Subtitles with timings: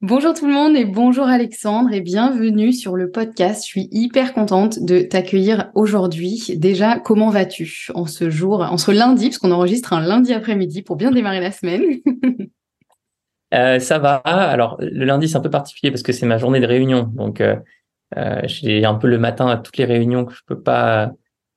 [0.00, 3.64] Bonjour tout le monde et bonjour Alexandre et bienvenue sur le podcast.
[3.64, 6.56] Je suis hyper contente de t'accueillir aujourd'hui.
[6.56, 10.82] Déjà, comment vas-tu en ce jour, en ce lundi, parce qu'on enregistre un lundi après-midi
[10.82, 11.82] pour bien démarrer la semaine
[13.54, 14.18] euh, Ça va.
[14.18, 17.02] Alors, le lundi, c'est un peu particulier parce que c'est ma journée de réunion.
[17.02, 17.56] Donc, euh,
[18.16, 21.10] euh, j'ai un peu le matin à toutes les réunions que je peux pas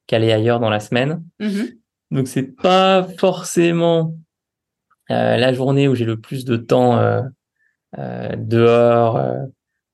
[0.07, 1.23] caler ailleurs dans la semaine.
[1.39, 1.77] Mm-hmm.
[2.09, 4.15] Donc, c'est pas forcément
[5.09, 6.97] la journée où j'ai le plus de temps
[7.97, 9.45] dehors, euh,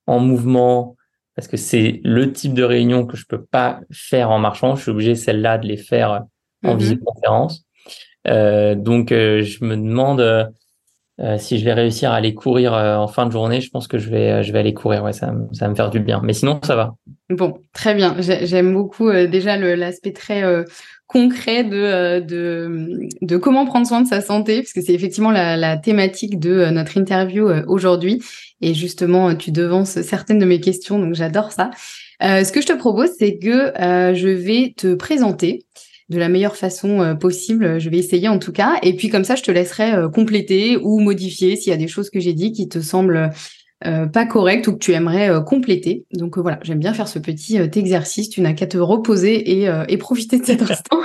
[0.05, 0.95] en mouvement,
[1.35, 4.75] parce que c'est le type de réunion que je peux pas faire en marchant.
[4.75, 6.23] Je suis obligé celle-là de les faire
[6.63, 7.65] en mm visioconférence.
[8.27, 10.51] Euh, donc, je me demande
[11.37, 13.61] si je vais réussir à aller courir en fin de journée.
[13.61, 15.03] Je pense que je vais, je vais aller courir.
[15.03, 16.21] Ouais, ça, ça va me faire du bien.
[16.23, 16.95] Mais sinon, ça va.
[17.29, 18.15] Bon, très bien.
[18.19, 20.43] J'aime beaucoup déjà l'aspect très
[21.07, 25.31] concret de, euh, de, de, comment prendre soin de sa santé, parce que c'est effectivement
[25.31, 28.21] la, la, thématique de euh, notre interview euh, aujourd'hui.
[28.61, 31.71] Et justement, tu devances certaines de mes questions, donc j'adore ça.
[32.23, 35.65] Euh, ce que je te propose, c'est que je vais te présenter
[36.09, 37.79] de la meilleure façon possible.
[37.79, 38.79] Je vais essayer en tout cas.
[38.81, 42.09] Et puis comme ça, je te laisserai compléter ou modifier s'il y a des choses
[42.09, 43.29] que j'ai dit qui te semblent
[43.85, 46.05] euh, pas correct ou que tu aimerais euh, compléter.
[46.11, 48.29] Donc euh, voilà, j'aime bien faire ce petit exercice.
[48.29, 50.99] Tu n'as qu'à te reposer et, et, profiter de cet instant.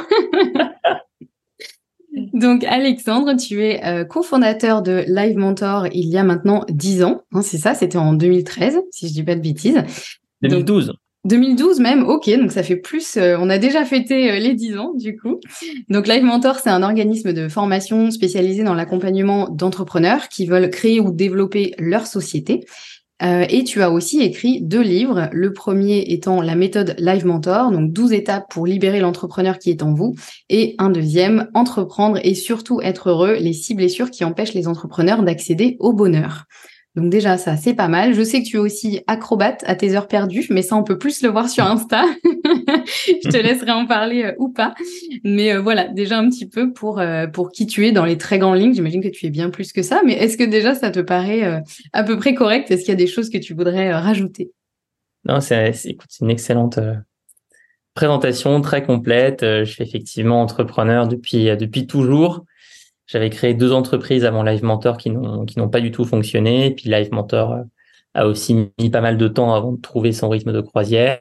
[2.32, 7.22] Donc Alexandre, tu es cofondateur de Live Mentor il y a maintenant 10 ans.
[7.32, 9.82] Hein, c'est ça, c'était en 2013, si je dis pas de bêtises.
[10.40, 10.94] 2012.
[11.24, 14.78] 2012 même, ok, donc ça fait plus, euh, on a déjà fêté euh, les 10
[14.78, 15.38] ans du coup.
[15.88, 20.98] Donc Live Mentor, c'est un organisme de formation spécialisé dans l'accompagnement d'entrepreneurs qui veulent créer
[20.98, 22.64] ou développer leur société.
[23.22, 27.70] Euh, et tu as aussi écrit deux livres, le premier étant la méthode Live Mentor,
[27.70, 30.16] donc 12 étapes pour libérer l'entrepreneur qui est en vous,
[30.48, 35.22] et un deuxième, entreprendre et surtout être heureux, les six blessures qui empêchent les entrepreneurs
[35.22, 36.46] d'accéder au bonheur.
[36.94, 38.12] Donc déjà, ça, c'est pas mal.
[38.12, 40.98] Je sais que tu es aussi acrobate à tes heures perdues, mais ça, on peut
[40.98, 42.04] plus le voir sur Insta.
[42.24, 44.74] je te laisserai en parler euh, ou pas.
[45.24, 48.18] Mais euh, voilà, déjà un petit peu pour, euh, pour qui tu es dans les
[48.18, 48.74] très grandes lignes.
[48.74, 51.62] J'imagine que tu es bien plus que ça, mais est-ce que déjà, ça te paraît
[51.94, 52.70] à peu près correct?
[52.70, 54.52] Est-ce qu'il y a des choses que tu voudrais rajouter?
[55.24, 55.72] Non, c'est,
[56.20, 56.78] une excellente
[57.94, 59.40] présentation, très complète.
[59.40, 62.44] je suis effectivement entrepreneur depuis, depuis toujours.
[63.12, 66.70] J'avais créé deux entreprises avant Live Mentor qui n'ont qui n'ont pas du tout fonctionné.
[66.70, 67.62] puis Live Mentor euh,
[68.14, 71.20] a aussi mis pas mal de temps avant de trouver son rythme de croisière.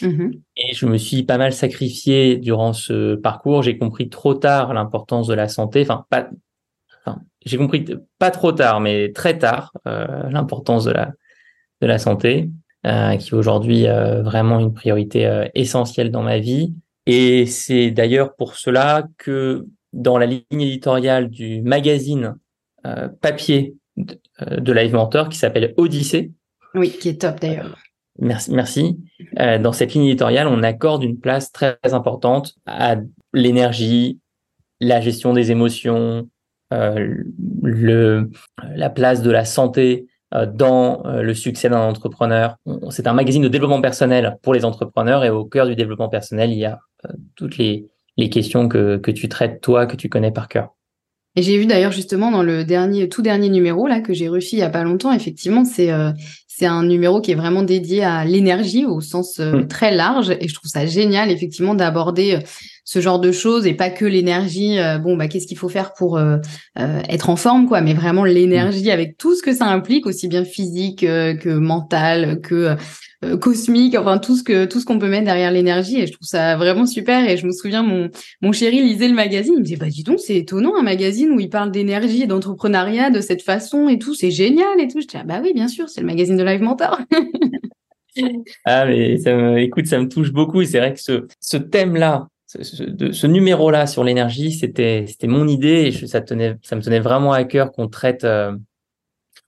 [0.00, 0.40] Mm-hmm.
[0.56, 3.62] Et je me suis pas mal sacrifié durant ce parcours.
[3.62, 5.82] J'ai compris trop tard l'importance de la santé.
[5.82, 6.28] Enfin, pas.
[7.06, 7.84] Enfin, j'ai compris
[8.18, 11.12] pas trop tard, mais très tard euh, l'importance de la
[11.80, 12.50] de la santé,
[12.86, 16.74] euh, qui est aujourd'hui euh, vraiment une priorité essentielle dans ma vie.
[17.06, 22.36] Et c'est d'ailleurs pour cela que dans la ligne éditoriale du magazine
[22.86, 26.32] euh, papier de, euh, de, Live Mentor qui s'appelle Odyssée.
[26.74, 27.76] Oui, qui est top d'ailleurs.
[28.18, 28.52] Merci.
[28.52, 28.98] merci.
[29.38, 32.96] Euh, dans cette ligne éditoriale, on accorde une place très importante à
[33.32, 34.18] l'énergie,
[34.80, 36.28] la gestion des émotions,
[36.72, 37.14] euh,
[37.62, 38.30] le,
[38.76, 42.56] la place de la santé euh, dans euh, le succès d'un entrepreneur.
[42.90, 46.52] C'est un magazine de développement personnel pour les entrepreneurs et au cœur du développement personnel,
[46.52, 46.78] il y a
[47.34, 47.88] toutes les,
[48.20, 50.76] les questions que, que tu traites toi, que tu connais par cœur.
[51.36, 54.56] Et j'ai vu d'ailleurs justement dans le dernier, tout dernier numéro là que j'ai reçu
[54.56, 55.90] il y a pas longtemps, effectivement, c'est
[56.48, 59.66] c'est un numéro qui est vraiment dédié à l'énergie au sens mmh.
[59.68, 62.40] très large et je trouve ça génial effectivement d'aborder
[62.90, 64.80] ce genre de choses et pas que l'énergie.
[64.80, 66.38] Euh, bon, bah qu'est-ce qu'il faut faire pour euh,
[66.76, 68.90] euh, être en forme, quoi, mais vraiment l'énergie mm.
[68.90, 72.74] avec tout ce que ça implique, aussi bien physique que mental, que
[73.40, 76.00] cosmique, enfin tout ce que tout ce qu'on peut mettre derrière l'énergie.
[76.00, 77.30] Et je trouve ça vraiment super.
[77.30, 78.10] Et je me souviens, mon
[78.42, 81.30] mon chéri lisait le magazine, il me disait bah dis donc c'est étonnant un magazine
[81.30, 85.00] où il parle d'énergie et d'entrepreneuriat de cette façon et tout, c'est génial et tout.
[85.00, 86.98] Je dis ah, bah oui bien sûr, c'est le magazine de Live Mentor.
[88.64, 90.64] ah mais ça me, écoute, ça me touche beaucoup.
[90.64, 92.26] C'est vrai que ce ce thème là
[92.58, 97.00] ce, ce numéro-là sur l'énergie, c'était c'était mon idée et ça tenait ça me tenait
[97.00, 98.56] vraiment à cœur qu'on traite euh,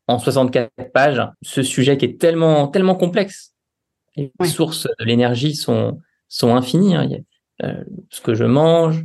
[0.06, 3.54] en 64 pages ce sujet qui est tellement tellement complexe.
[4.16, 6.94] Les sources de l'énergie sont sont infinies.
[6.94, 7.08] Hein.
[7.64, 9.04] Euh, ce que je mange,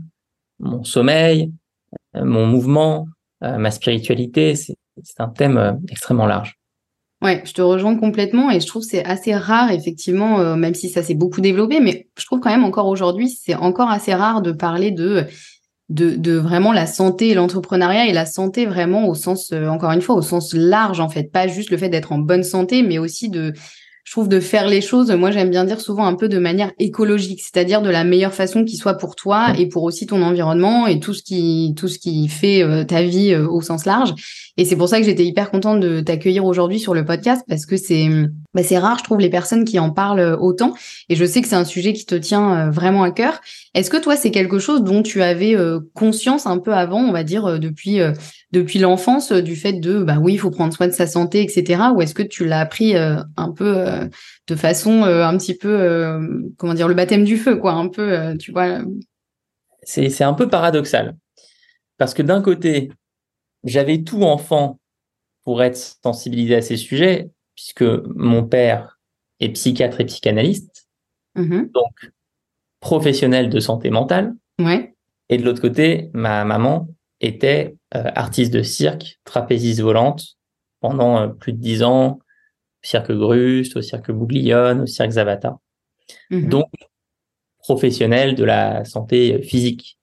[0.60, 1.52] mon sommeil,
[2.16, 3.08] euh, mon mouvement,
[3.42, 4.76] ma spiritualité, c'est
[5.20, 6.57] un thème extrêmement large.
[7.24, 10.88] Ouais, je te rejoins complètement et je trouve c'est assez rare effectivement, euh, même si
[10.88, 14.44] ça s'est beaucoup développé, mais je trouve quand même encore aujourd'hui c'est encore assez rare
[14.44, 15.26] de parler de
[15.90, 20.02] de, de vraiment la santé l'entrepreneuriat et la santé vraiment au sens euh, encore une
[20.02, 23.00] fois au sens large en fait, pas juste le fait d'être en bonne santé, mais
[23.00, 23.54] aussi de
[24.04, 26.72] je trouve de faire les choses, moi j'aime bien dire souvent un peu de manière
[26.78, 30.86] écologique, c'est-à-dire de la meilleure façon qui soit pour toi et pour aussi ton environnement
[30.86, 34.14] et tout ce qui tout ce qui fait euh, ta vie au sens large.
[34.58, 37.66] Et c'est pour ça que j'étais hyper contente de t'accueillir aujourd'hui sur le podcast parce
[37.66, 38.08] que c'est
[38.54, 40.74] bah, c'est rare, je trouve, les personnes qui en parlent autant.
[41.10, 43.40] Et je sais que c'est un sujet qui te tient euh, vraiment à cœur.
[43.74, 45.56] Est-ce que toi, c'est quelque chose dont tu avais
[45.94, 48.00] conscience un peu avant, on va dire depuis
[48.52, 51.84] depuis l'enfance, du fait de bah oui, il faut prendre soin de sa santé, etc.
[51.96, 53.86] Ou est-ce que tu l'as appris un peu
[54.48, 56.20] de façon euh, un petit peu, euh,
[56.58, 58.80] comment dire, le baptême du feu, quoi, un peu, euh, tu vois?
[59.84, 61.16] C'est un peu paradoxal.
[61.98, 62.92] Parce que d'un côté,
[63.68, 64.80] j'avais tout enfant
[65.44, 69.00] pour être sensibilisé à ces sujets, puisque mon père
[69.40, 70.88] est psychiatre et psychanalyste,
[71.36, 71.72] mm-hmm.
[71.72, 72.12] donc
[72.80, 74.34] professionnel de santé mentale.
[74.60, 74.96] Ouais.
[75.30, 76.88] Et de l'autre côté, ma maman
[77.22, 80.38] était artiste de cirque, trapéziste volante
[80.80, 82.20] pendant plus de dix ans,
[82.82, 85.58] cirque Grust, au cirque Bouglione, au cirque Zavata.
[86.30, 86.50] Mhm.
[86.50, 86.70] Donc,
[87.60, 89.98] professionnel de la santé physique.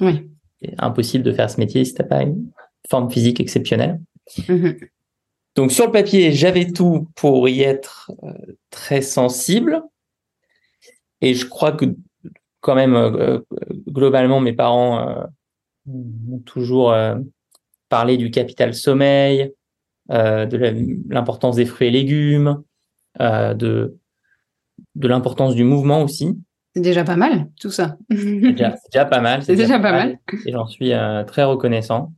[0.00, 0.28] Oui.
[0.60, 2.50] C'est impossible de faire ce métier si t'as pas une
[2.88, 4.00] forme physique exceptionnelle.
[4.48, 4.76] Mhm.
[5.54, 8.32] Donc, sur le papier, j'avais tout pour y être euh,
[8.70, 9.82] très sensible.
[11.22, 11.86] Et je crois que
[12.60, 13.40] quand même, euh,
[13.88, 15.24] globalement, mes parents euh,
[15.86, 16.94] ont toujours
[17.88, 19.52] parlé du capital sommeil,
[20.10, 20.56] euh, de
[21.08, 22.62] l'importance des fruits et légumes,
[23.20, 23.96] euh, de,
[24.94, 26.38] de l'importance du mouvement aussi.
[26.74, 27.96] C'est déjà pas mal, tout ça.
[28.10, 29.42] c'est déjà, pas mal.
[29.42, 30.18] C'est déjà, pas mal.
[30.44, 32.12] Et j'en suis euh, très reconnaissant.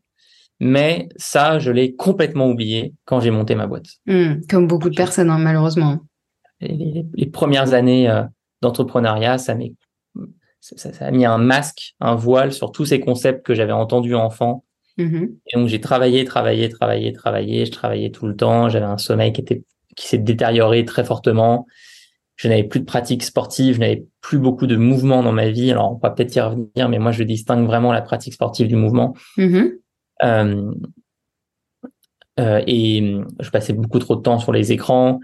[0.60, 3.86] Mais ça, je l'ai complètement oublié quand j'ai monté ma boîte.
[4.06, 6.00] Hmm, comme beaucoup de personnes, hein, malheureusement.
[6.60, 8.12] Les, les, premières années
[8.62, 9.56] d'entrepreneuriat, ça,
[10.60, 14.16] ça, ça, a mis un masque, un voile sur tous ces concepts que j'avais entendus
[14.16, 14.64] enfant
[14.98, 15.34] Mm-hmm.
[15.46, 17.66] Et donc j'ai travaillé, travaillé, travaillé, travaillé.
[17.66, 18.68] Je travaillais tout le temps.
[18.68, 19.62] J'avais un sommeil qui était
[19.96, 21.66] qui s'est détérioré très fortement.
[22.36, 25.72] Je n'avais plus de pratique sportive, je n'avais plus beaucoup de mouvement dans ma vie.
[25.72, 28.76] Alors on va peut-être y revenir, mais moi je distingue vraiment la pratique sportive du
[28.76, 29.14] mouvement.
[29.36, 29.72] Mm-hmm.
[30.22, 30.72] Euh,
[32.40, 35.20] euh, et je passais beaucoup trop de temps sur les écrans.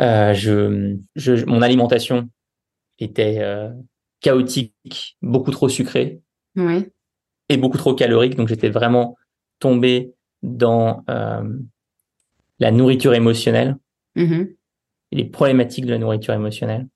[0.00, 2.28] Euh, je, je, mon alimentation
[2.98, 3.40] était
[4.20, 6.20] chaotique, beaucoup trop sucrée.
[6.56, 6.88] Oui
[7.50, 8.36] et beaucoup trop calorique.
[8.36, 9.16] Donc j'étais vraiment
[9.58, 13.76] tombé dans la nourriture émotionnelle
[14.16, 14.56] mm-hmm.
[15.12, 16.88] et les problématiques de la nourriture émotionnelle.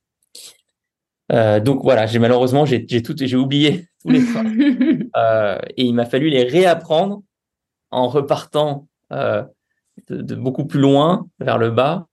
[1.31, 4.43] Euh, donc voilà, j'ai malheureusement j'ai tout j'ai oublié tous les fois
[5.17, 7.23] euh, et il m'a fallu les réapprendre
[7.91, 9.43] en repartant euh,
[10.09, 12.07] de, de, beaucoup plus loin vers le bas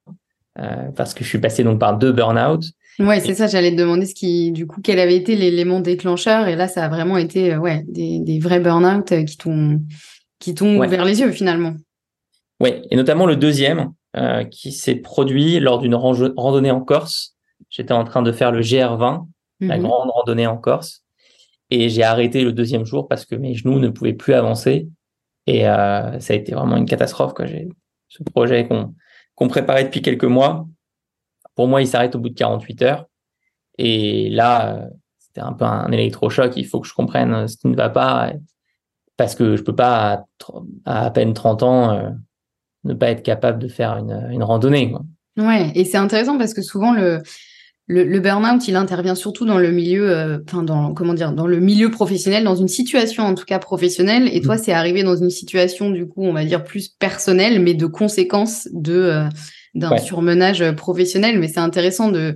[0.59, 2.63] euh, parce que je suis passé donc par deux burn-out
[2.97, 6.47] Ouais, c'est ça, j'allais te demander ce qui, du coup, quel avait été l'élément déclencheur.
[6.47, 9.81] Et là, ça a vraiment été, euh, ouais, des, des vrais burn-out qui t'ont,
[10.39, 11.73] qui t'ont ouvert les yeux finalement.
[12.61, 17.34] Oui, et notamment le deuxième, euh, qui s'est produit lors d'une randonnée en Corse.
[17.75, 19.27] J'étais en train de faire le GR20,
[19.59, 19.83] la mhm.
[19.83, 21.03] grande randonnée en Corse.
[21.69, 24.87] Et j'ai arrêté le deuxième jour parce que mes genoux ne pouvaient plus avancer.
[25.45, 27.33] Et euh, ça a été vraiment une catastrophe.
[27.33, 27.47] Quoi.
[28.07, 30.67] Ce projet qu'on préparait depuis quelques mois
[31.55, 33.05] pour moi, il s'arrête au bout de 48 heures.
[33.77, 34.87] Et là,
[35.19, 36.55] c'était un peu un électrochoc.
[36.55, 38.31] Il faut que je comprenne ce qui ne va pas
[39.17, 40.25] parce que je peux pas
[40.85, 42.15] à, à, peine 30 ans
[42.85, 44.91] ne pas être capable de faire une, une randonnée.
[44.91, 45.01] Quoi.
[45.37, 47.21] Ouais, et c'est intéressant parce que souvent le
[47.87, 51.45] le, le burn-out, il intervient surtout dans le milieu, euh, enfin dans comment dire, dans
[51.45, 54.27] le milieu professionnel, dans une situation en tout cas professionnelle.
[54.33, 54.61] Et toi, mmh.
[54.63, 58.67] c'est arrivé dans une situation du coup, on va dire plus personnelle, mais de conséquences
[58.73, 59.29] de euh,
[59.75, 61.37] d'un surmenage professionnel.
[61.37, 62.33] Mais c'est intéressant de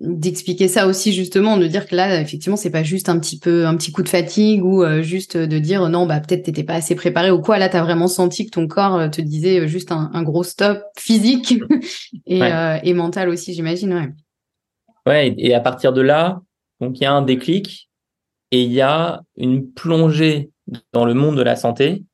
[0.00, 3.66] d'expliquer ça aussi justement, de dire que là, effectivement, c'est pas juste un petit peu
[3.66, 6.74] un petit coup de fatigue ou euh, juste de dire non, bah peut-être t'étais pas
[6.74, 7.58] assez préparé ou quoi.
[7.58, 11.54] Là, t'as vraiment senti que ton corps te disait juste un, un gros stop physique
[12.26, 12.40] et,
[12.82, 13.94] et mental aussi, j'imagine.
[13.94, 14.08] Ouais.
[15.06, 16.40] Ouais, et à partir de là,
[16.80, 17.90] donc il y a un déclic
[18.50, 20.50] et il y a une plongée
[20.92, 22.04] dans le monde de la santé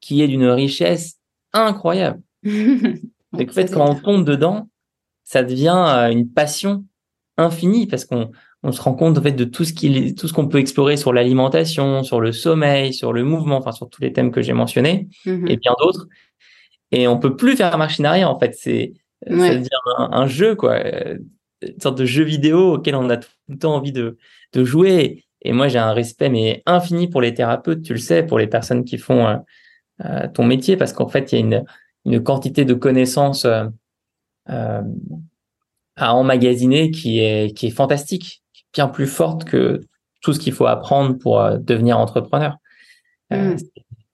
[0.00, 1.18] qui est d'une richesse
[1.52, 2.20] incroyable.
[2.44, 4.68] en fait, quand on tombe dedans,
[5.24, 6.84] ça devient euh, une passion
[7.36, 8.30] infinie parce qu'on
[8.62, 10.96] on se rend compte en fait de tout ce qui tout ce qu'on peut explorer
[10.96, 14.52] sur l'alimentation, sur le sommeil, sur le mouvement, enfin sur tous les thèmes que j'ai
[14.52, 16.08] mentionnés mmh et bien d'autres.
[16.92, 18.54] Et on peut plus faire machine arrière en fait.
[18.54, 18.92] C'est
[19.26, 19.68] ça devient
[19.98, 20.78] un, un, jeu quoi
[21.62, 24.18] une sorte de jeu vidéo auquel on a tout le temps envie de,
[24.52, 25.24] de jouer.
[25.42, 28.46] Et moi, j'ai un respect mais infini pour les thérapeutes, tu le sais, pour les
[28.46, 29.36] personnes qui font euh,
[30.04, 31.64] euh ton métier, parce qu'en fait, il y a une,
[32.04, 34.82] une quantité de connaissances euh,
[35.96, 39.80] à emmagasiner qui est, qui est fantastique, bien plus forte que
[40.22, 42.56] tout ce qu'il faut apprendre pour devenir entrepreneur.
[43.30, 43.56] Mmh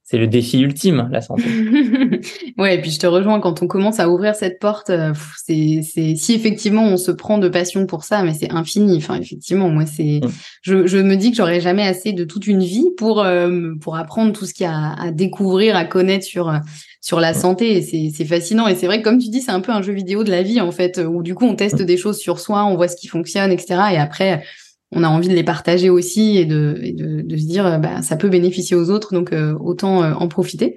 [0.09, 1.43] c'est le défi ultime, la santé.
[2.59, 5.13] ouais, et puis je te rejoins quand on commence à ouvrir cette porte, euh,
[5.45, 8.99] c'est, c'est, si effectivement on se prend de passion pour ça, mais c'est infini.
[8.99, 10.29] Enfin, effectivement, moi, c'est, mm.
[10.63, 13.97] je, je me dis que j'aurais jamais assez de toute une vie pour, euh, pour
[13.97, 16.55] apprendre tout ce qu'il y a à, découvrir, à connaître sur,
[17.01, 17.35] sur la mm.
[17.35, 17.77] santé.
[17.77, 18.69] Et c'est, c'est fascinant.
[18.69, 20.45] Et c'est vrai que, comme tu dis, c'est un peu un jeu vidéo de la
[20.45, 21.85] vie, en fait, où du coup, on teste mm.
[21.85, 23.81] des choses sur soi, on voit ce qui fonctionne, etc.
[23.95, 24.45] Et après,
[24.93, 26.81] on a envie de les partager aussi et de,
[27.23, 30.77] de, se dire bah, ça peut bénéficier aux autres, donc euh, autant euh, en profiter.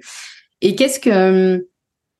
[0.60, 1.66] Et qu'est-ce que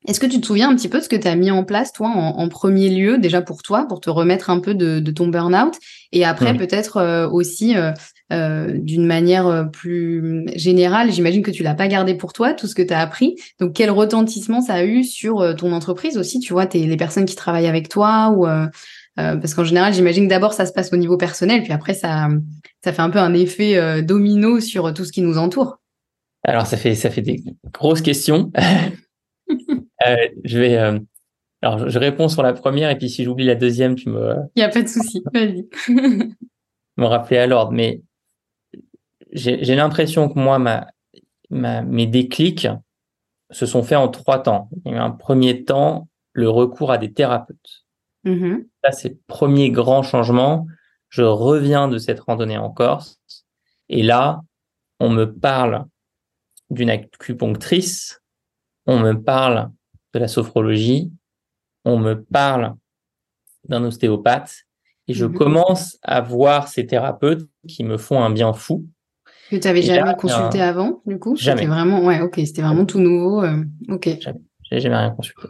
[0.08, 1.62] est-ce que tu te souviens un petit peu de ce que tu as mis en
[1.62, 5.28] place, toi, en, premier lieu, déjà pour toi, pour te remettre un peu de, ton
[5.28, 5.74] burn-out,
[6.10, 7.74] et après peut-être euh, aussi
[8.30, 12.80] d'une manière plus générale, j'imagine que tu l'as pas gardé pour toi, tout ce que
[12.80, 13.36] tu as appris.
[13.58, 17.26] Donc quel retentissement ça a eu sur ton entreprise aussi, tu vois, es, les personnes
[17.26, 18.68] qui travaillent avec toi ou euh,
[19.16, 22.28] parce qu'en général, j'imagine que d'abord ça se passe au niveau personnel, puis après ça,
[22.82, 25.80] ça fait un peu un effet euh, domino sur tout ce qui nous entoure.
[26.44, 28.50] Alors ça fait ça fait des grosses questions.
[29.50, 30.76] euh, je vais
[31.62, 34.36] alors je réponds sur la première et puis si j'oublie la deuxième, tu me.
[34.56, 35.68] Il y a pas de souci, vas-y.
[36.96, 38.02] me rappeler à l'ordre, mais
[39.32, 40.86] j'ai l'impression que moi ma,
[41.50, 42.68] ma mes déclics
[43.50, 44.70] se sont faits en trois temps.
[44.84, 47.79] Il y a eu un premier temps le recours à des thérapeutes.
[48.24, 50.66] Mmh Ça, c'est le premier grand changement.
[51.08, 53.20] Je reviens de cette randonnée en Corse
[53.88, 54.42] et là,
[55.00, 55.86] on me parle
[56.68, 58.22] d'une acupunctrice,
[58.86, 59.70] on me parle
[60.14, 61.10] de la sophrologie,
[61.84, 62.74] on me parle
[63.68, 64.64] d'un ostéopathe
[65.08, 68.86] et je mmh commence à voir ces thérapeutes qui me font un bien fou.
[69.50, 71.34] Que tu n'avais jamais consulté avant, du coup?
[71.34, 71.62] Jamais.
[71.62, 73.42] C'était vraiment, ouais, ok, c'était vraiment tout nouveau.
[73.42, 74.20] Euh, ok.
[74.20, 74.40] Jamais.
[74.62, 75.48] J'avais jamais rien consulté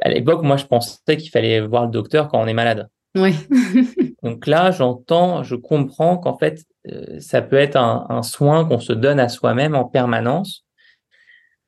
[0.00, 2.88] à l'époque, moi, je pensais qu'il fallait voir le docteur quand on est malade.
[3.14, 3.34] Oui.
[4.22, 8.92] Donc là, j'entends, je comprends qu'en fait, euh, ça peut être un, soin qu'on se
[8.92, 10.64] donne à soi-même en permanence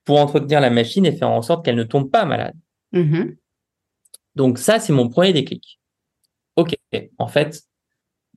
[0.05, 2.55] pour entretenir la machine et faire en sorte qu'elle ne tombe pas malade.
[2.93, 3.37] Mm-hmm.
[4.37, 5.81] Donc ça, c'est mon premier déclic.
[6.57, 6.77] Ok,
[7.19, 7.63] en fait,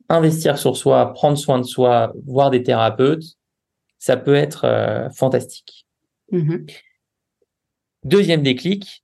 [0.09, 3.23] investir sur soi, prendre soin de soi, voir des thérapeutes,
[3.99, 5.87] ça peut être euh, fantastique.
[6.31, 6.71] Mm-hmm.
[8.03, 9.03] Deuxième déclic,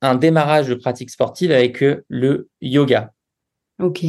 [0.00, 3.12] un démarrage de pratique sportive avec euh, le yoga.
[3.80, 4.04] Ok.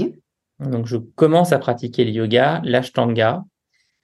[0.60, 3.46] Donc, je commence à pratiquer le yoga, l'ashtanga,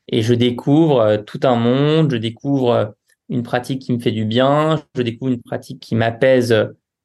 [0.08, 2.86] et je découvre euh, tout un monde, je découvre euh,
[3.30, 6.56] une pratique qui me fait du bien, je découvre une pratique qui m'apaise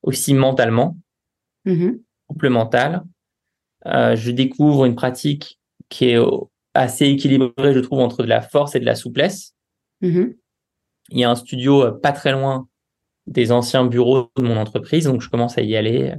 [0.02, 0.96] aussi mentalement,
[1.64, 1.92] mmh
[2.26, 3.02] couple mental.
[3.84, 5.58] je découvre une pratique
[5.88, 6.18] qui est
[6.74, 9.56] assez équilibrée, je trouve, entre de la force et de la souplesse.
[10.00, 10.26] Mmh
[11.08, 12.68] Il y a un studio pas très loin
[13.26, 15.04] des anciens bureaux de mon entreprise.
[15.04, 16.14] Donc, je commence à y aller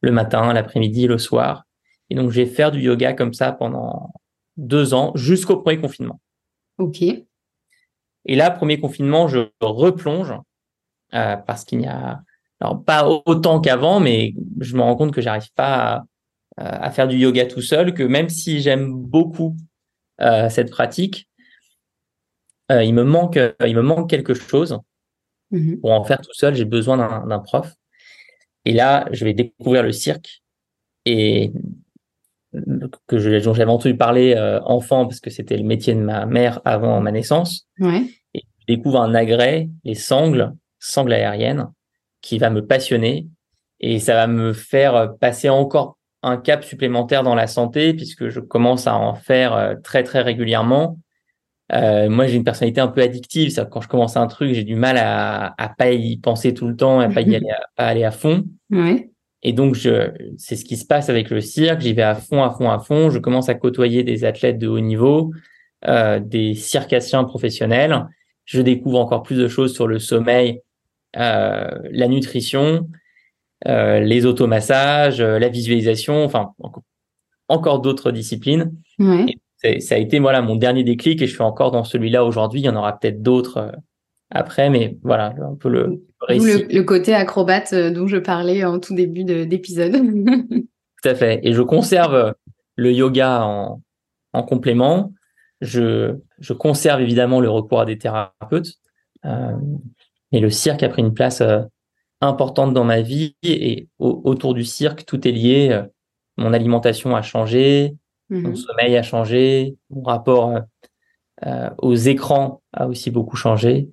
[0.00, 1.64] le matin, l'après-midi, le soir.
[2.08, 4.12] Et donc, je vais faire du yoga comme ça pendant
[4.56, 6.20] deux ans jusqu'au premier confinement.
[6.78, 7.02] OK.
[7.02, 10.34] Et là, premier confinement, je replonge
[11.14, 12.22] euh, parce qu'il n'y a
[12.60, 16.04] alors pas autant qu'avant, mais je me rends compte que j'arrive pas
[16.58, 19.56] à, à, faire du yoga tout seul, que même si j'aime beaucoup
[20.20, 21.28] euh, cette pratique,
[22.70, 24.78] euh, il me manque, il me manque quelque chose.
[25.50, 27.74] Mmh pour en faire tout seul, j'ai besoin d'un prof.
[28.64, 30.42] Et là, je vais découvrir le cirque
[31.06, 31.52] et
[33.06, 36.26] que je, dont j'avais entendu parler euh, enfant parce que c'était le métier de ma
[36.26, 37.66] mère avant ma naissance.
[37.78, 38.02] Ouais.
[38.34, 41.68] Et je découvre un agrès, les sangles, sangles aériennes,
[42.20, 43.28] qui va me passionner
[43.80, 48.40] et ça va me faire passer encore un cap supplémentaire dans la santé puisque je
[48.40, 50.98] commence à en faire euh, très très régulièrement.
[51.72, 53.50] Euh, moi, j'ai une personnalité un peu addictive.
[53.50, 56.66] Ça, quand je commence un truc, j'ai du mal à, à pas y penser tout
[56.66, 58.44] le temps, à pas y aller, à, pas aller à fond.
[58.70, 59.10] Ouais.
[59.42, 61.80] Et donc, je, c'est ce qui se passe avec le cirque.
[61.80, 63.10] J'y vais à fond, à fond, à fond.
[63.10, 65.32] Je commence à côtoyer des athlètes de haut niveau,
[65.86, 68.06] euh, des circassiens professionnels.
[68.44, 70.60] Je découvre encore plus de choses sur le sommeil,
[71.16, 72.88] euh, la nutrition,
[73.66, 76.82] euh, les automassages, euh, la visualisation, enfin encore,
[77.48, 78.72] encore d'autres disciplines.
[78.98, 79.26] Ouais.
[79.28, 82.60] Et ça a été voilà mon dernier déclic et je suis encore dans celui-là aujourd'hui.
[82.60, 83.70] Il y en aura peut-être d'autres euh,
[84.30, 88.64] après, mais voilà un peu le, D'où le, le, côté acrobate euh, dont je parlais
[88.64, 89.92] en tout début d'épisode.
[91.02, 91.40] tout à fait.
[91.42, 92.34] Et je conserve
[92.76, 93.82] le yoga en,
[94.32, 95.12] en complément.
[95.60, 98.74] Je, je conserve évidemment le recours à des thérapeutes.
[99.26, 99.56] Euh,
[100.32, 101.62] mais le cirque a pris une place euh,
[102.20, 105.68] importante dans ma vie et au, autour du cirque, tout est lié.
[105.72, 105.82] Euh,
[106.36, 107.96] mon alimentation a changé,
[108.30, 108.40] mmh.
[108.40, 110.58] mon sommeil a changé, mon rapport
[111.46, 113.88] euh, aux écrans a aussi beaucoup changé.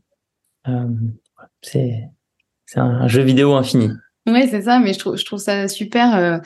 [1.62, 2.10] c'est
[2.66, 3.90] c'est un jeu vidéo infini.
[4.26, 6.42] Oui, c'est ça, mais je trouve, je trouve ça super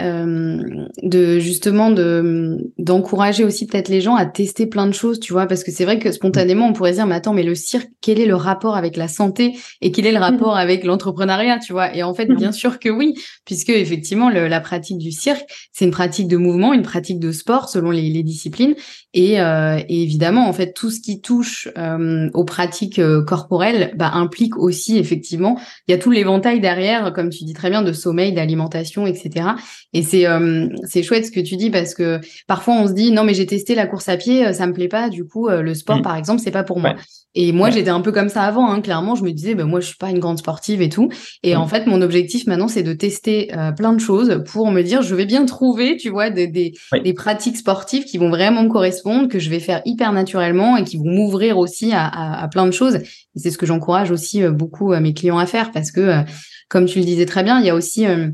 [0.00, 5.32] euh, de justement de d'encourager aussi peut-être les gens à tester plein de choses, tu
[5.32, 7.88] vois, parce que c'est vrai que spontanément on pourrait dire, mais attends, mais le cirque,
[8.00, 11.72] quel est le rapport avec la santé et quel est le rapport avec l'entrepreneuriat, tu
[11.72, 11.94] vois?
[11.94, 13.14] Et en fait, bien sûr que oui,
[13.44, 17.32] puisque effectivement le, la pratique du cirque, c'est une pratique de mouvement, une pratique de
[17.32, 18.74] sport selon les, les disciplines,
[19.12, 23.92] et, euh, et, évidemment en fait tout ce qui touche euh, aux pratiques euh, corporelles
[23.96, 27.82] bah, implique aussi effectivement, il y a tout l'éventail derrière, comme tu dis très bien,
[27.82, 29.48] de sommeil, d'alimentation, etc.
[29.92, 33.10] Et c'est euh, c'est chouette ce que tu dis parce que parfois on se dit
[33.10, 35.62] non mais j'ai testé la course à pied, ça me plaît pas, du coup euh,
[35.62, 36.02] le sport mmh.
[36.02, 36.94] par exemple c'est pas pour moi.
[37.36, 37.72] Et moi Ouais.
[37.72, 39.96] j'étais un peu comme ça avant, hein, clairement je me disais ben moi je suis
[39.96, 41.08] pas une grande sportive et tout.
[41.44, 41.58] Et Mmh.
[41.58, 45.02] en fait mon objectif maintenant c'est de tester euh, plein de choses pour me dire
[45.02, 47.02] je vais bien trouver tu vois des des, Oui.
[47.02, 50.82] des pratiques sportives qui vont vraiment me correspondre, que je vais faire hyper naturellement et
[50.84, 52.96] qui vont m'ouvrir aussi à, à, à plein de choses.
[52.96, 56.00] Et c'est ce que j'encourage aussi euh, beaucoup à mes clients à faire parce que
[56.00, 56.20] euh,
[56.68, 58.28] comme tu le disais très bien, il y a aussi euh,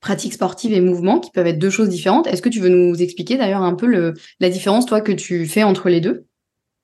[0.00, 2.26] pratique sportive et mouvement qui peuvent être deux choses différentes.
[2.28, 5.44] Est-ce que tu veux nous expliquer d'ailleurs un peu le, la différence, toi, que tu
[5.46, 6.26] fais entre les deux?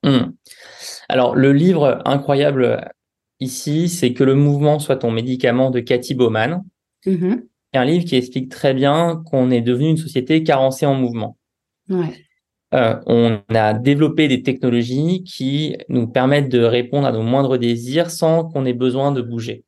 [0.04, 0.32] Mmh.
[1.08, 2.90] Alors, le livre incroyable
[3.40, 6.62] ici, c'est que le mouvement soit ton médicament de Cathy Bowman.
[7.06, 7.34] Mmh.
[7.72, 11.36] C'est un livre qui explique très bien qu'on est devenu une société carencée en mouvement.
[11.88, 12.24] Ouais.
[12.74, 18.10] Euh, on a développé des technologies qui nous permettent de répondre à nos moindres désirs
[18.10, 19.64] sans qu'on ait besoin de bouger.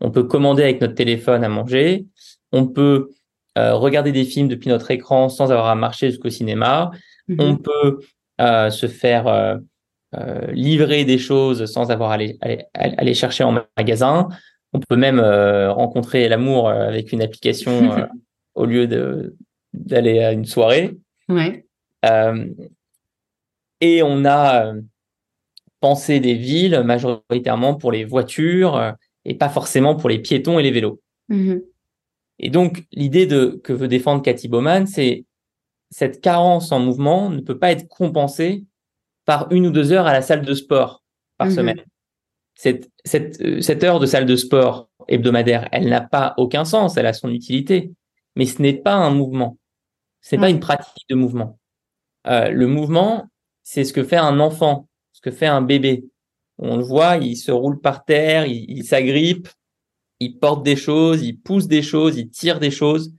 [0.00, 2.06] On peut commander avec notre téléphone à manger,
[2.52, 3.10] on peut
[3.58, 6.90] euh, regarder des films depuis notre écran sans avoir à marcher jusqu'au cinéma,
[7.28, 7.40] Mmh.
[7.40, 8.00] on peut
[8.40, 9.58] euh, se faire
[10.14, 14.28] euh, livrer des choses sans avoir à aller, aller, aller chercher en magasin.
[14.72, 18.06] On peut même euh, rencontrer l'amour euh, avec une application euh,
[18.54, 19.36] au lieu de
[19.74, 20.96] d'aller à une soirée.
[21.28, 21.66] Ouais.
[23.80, 24.72] Et on a
[25.78, 28.94] pensé des villes majoritairement pour les voitures
[29.24, 31.00] et pas forcément pour les piétons et les vélos.
[31.28, 31.56] Mmh.
[32.40, 35.26] Et donc, l'idée de, que veut défendre Cathy Bowman, c'est
[35.90, 38.64] cette carence en mouvement ne peut pas être compensée
[39.28, 41.02] par une ou deux heures à la salle de sport
[41.36, 41.54] par Mhm.
[41.54, 41.84] semaine.
[42.54, 46.96] Cette, cette, euh, cette heure de salle de sport hebdomadaire, elle n'a pas aucun sens,
[46.96, 47.92] elle a son utilité,
[48.36, 49.58] mais ce n'est pas un mouvement.
[50.22, 51.58] Ce n'est pas une pratique de mouvement.
[52.26, 53.26] Euh, le mouvement,
[53.62, 56.04] c'est ce que fait un enfant, ce que fait un bébé.
[56.56, 59.46] On le voit, il se roule par terre, il, il s'agrippe,
[60.20, 63.12] il porte des choses, il pousse des choses, il tire des choses.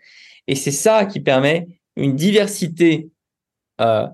[0.48, 3.12] Et c'est ça qui permet une diversité
[3.80, 4.08] euh,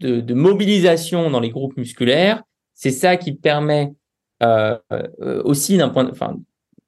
[0.00, 2.42] de, de mobilisation dans les groupes musculaires.
[2.74, 3.92] C'est ça qui permet
[4.42, 6.36] euh, euh, aussi d'un point, de, enfin,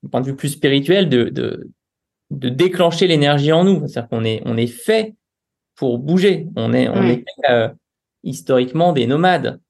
[0.03, 1.71] d'un point de vue plus spirituel de, de,
[2.31, 3.87] de déclencher l'énergie en nous.
[3.87, 5.14] C'est-à-dire qu'on est, on est fait
[5.77, 6.49] pour bouger.
[6.57, 7.69] On est, on est euh,
[8.25, 9.61] historiquement des nomades.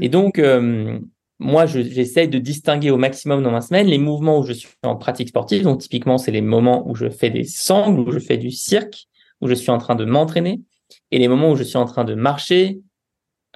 [0.00, 0.98] Et donc, euh,
[1.38, 4.68] moi, je- j'essaye de distinguer au maximum dans ma semaine les mouvements où je suis
[4.84, 5.64] en pratique sportive.
[5.64, 9.06] Donc, typiquement, c'est les moments où je fais des sangles, où je fais du cirque,
[9.40, 10.60] où je suis en train de m'entraîner,
[11.10, 12.80] et les moments où je suis en train de marcher,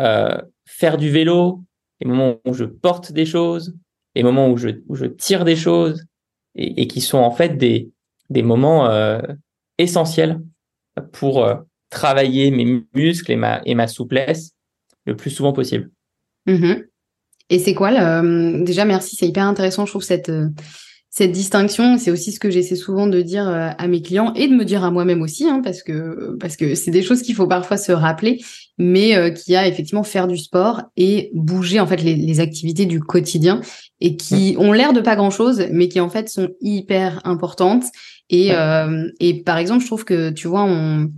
[0.01, 1.62] euh, faire du vélo,
[2.01, 3.75] les moments où je porte des choses,
[4.14, 6.05] les moments où je, tire des choses,
[6.55, 7.90] et, qui sont en fait des,
[8.42, 9.20] moments euh,
[9.79, 10.40] essentiels
[11.12, 11.57] pour euh,
[11.90, 14.53] travailler mes muscles et ma, souplesse
[15.05, 15.90] le plus souvent possible.
[16.46, 16.85] Mhm.
[17.49, 17.90] Et c'est quoi.
[18.62, 20.33] Déjà, merci, c'est hyper intéressant, je trouve, cette,
[21.17, 24.49] cette distinction, c'est aussi ce que j'essaie souvent de dire euh, à mes clients et
[24.49, 27.35] de me dire à moi-même aussi, hein, parce que parce que c'est des choses qu'il
[27.35, 28.39] faut parfois se rappeler,
[28.77, 32.85] mais euh, qui a effectivement faire du sport et bouger en fait les, les activités
[32.85, 33.63] du quotidien
[34.03, 37.85] et qui ont l'air de pas grand-chose, mais qui en fait sont hyper importantes.
[38.29, 41.11] Et euh, et par exemple, je trouve que tu vois, on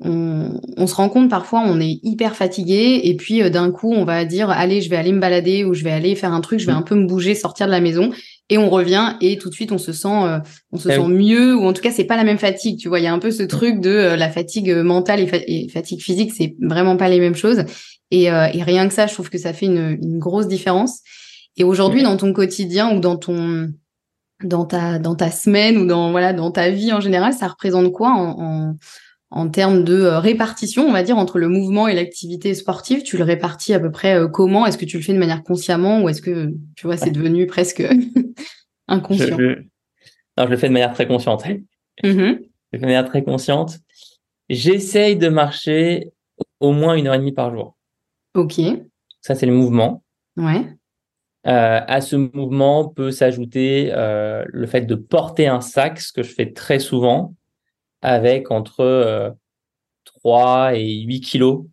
[0.00, 3.92] on, on, se rend compte parfois on est hyper fatigué et puis euh, d'un coup
[3.92, 6.40] on va dire allez je vais aller me balader ou je vais aller faire un
[6.40, 8.10] truc je vais un peu me bouger sortir de la maison
[8.50, 10.38] et on revient et tout de suite on se sent euh,
[10.70, 12.88] on se ah sent mieux ou en tout cas c'est pas la même fatigue tu
[12.88, 13.00] vois.
[13.00, 16.32] Il y a un peu ce truc de euh, la fatigue mentale et, fatigue physique
[16.36, 17.64] c'est vraiment pas les mêmes choses.
[18.10, 21.00] Et, euh, et, rien que ça je trouve que ça fait une, une grosse différence.
[21.56, 23.72] Et aujourd'hui dans ton quotidien ou dans ton
[24.42, 27.92] dans ta dans ta semaine ou dans voilà dans ta vie en général ça représente
[27.92, 28.76] quoi en, en
[29.34, 33.18] en termes de euh, répartition, on va dire, entre le mouvement et l'activité sportive, tu
[33.18, 34.64] le répartis à peu près euh, comment?
[34.64, 37.48] Est-ce que tu le fais de manière consciemment ou est-ce que, tu vois, c'est devenu
[37.48, 37.82] presque
[38.88, 39.36] inconscient?
[39.36, 39.58] je,
[40.38, 41.42] Non, je le fais de manière très consciente.
[41.42, 41.58] Fais
[42.78, 43.78] de manière très consciente.
[44.48, 46.12] J'essaye de marcher
[46.60, 47.76] au moins une heure et demie par jour.
[48.34, 48.60] Ok.
[49.20, 50.04] Ça, c'est le mouvement.
[50.36, 50.64] Ouais.
[51.48, 56.22] Euh, à ce mouvement peut s'ajouter euh, le fait de porter un sac, ce que
[56.22, 57.34] je fais très souvent
[58.04, 59.34] avec entre
[60.04, 61.64] 3 euh, et 8 kilos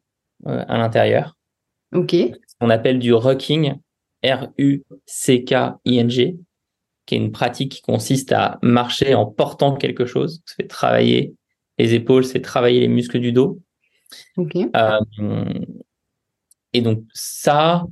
[0.47, 1.37] euh, à l'intérieur.
[1.93, 2.15] Ok.
[2.61, 3.75] On appelle du rucking,
[4.23, 4.77] R-U-C-K-I-N-G,
[7.05, 10.41] qui est une pratique qui consiste à marcher en portant quelque chose.
[10.45, 11.35] Ça fait travailler
[11.77, 13.59] les épaules, c'est travailler les muscles du dos.
[14.37, 14.55] Ok.
[14.55, 14.99] Euh,
[16.71, 17.85] et donc ça,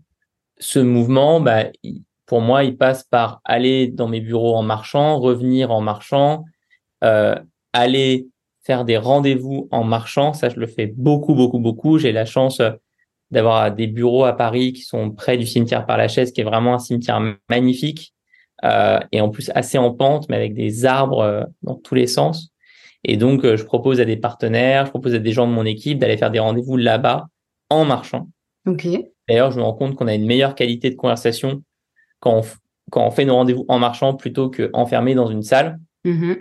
[0.60, 1.65] ce mouvement, bah,
[2.25, 6.45] pour moi, il passe par aller dans mes bureaux en marchant, revenir en marchant,
[7.04, 7.36] euh,
[7.73, 8.27] aller
[8.63, 10.34] faire des rendez-vous en marchant.
[10.34, 11.97] Ça, je le fais beaucoup, beaucoup, beaucoup.
[11.97, 12.71] J'ai la chance euh,
[13.32, 16.43] d'avoir des bureaux à Paris qui sont près du cimetière par la chaise, qui est
[16.45, 18.13] vraiment un cimetière magnifique
[18.63, 22.08] euh, et en plus assez en pente, mais avec des arbres euh, dans tous les
[22.08, 22.51] sens.
[23.05, 25.99] Et donc, je propose à des partenaires, je propose à des gens de mon équipe
[25.99, 27.27] d'aller faire des rendez-vous là-bas
[27.69, 28.27] en marchant.
[28.67, 28.86] Ok.
[29.29, 31.63] D'ailleurs, je me rends compte qu'on a une meilleure qualité de conversation
[32.19, 32.41] quand on,
[32.91, 35.79] quand on fait nos rendez-vous en marchant plutôt qu'enfermé dans une salle.
[36.03, 36.34] Mmh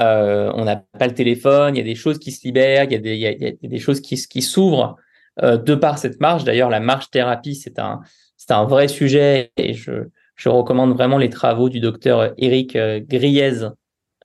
[0.00, 2.92] euh, on n'a pas le téléphone, il y a des choses qui se libèrent, il
[2.92, 4.96] y a des, il y a, des choses qui, qui s'ouvrent
[5.42, 6.44] euh, de par cette marche.
[6.44, 8.00] D'ailleurs, la marche thérapie, c'est un,
[8.36, 13.00] c'est un vrai sujet et je, je recommande vraiment les travaux du docteur Eric euh,
[13.00, 13.70] Griez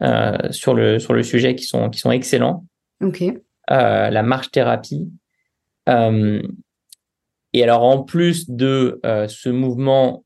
[0.04, 2.66] euh, sur le sur le sujet qui sont qui sont excellents.
[3.02, 3.24] Ok.
[3.70, 5.12] La marche thérapie.
[5.88, 10.24] Et alors en plus de ce mouvement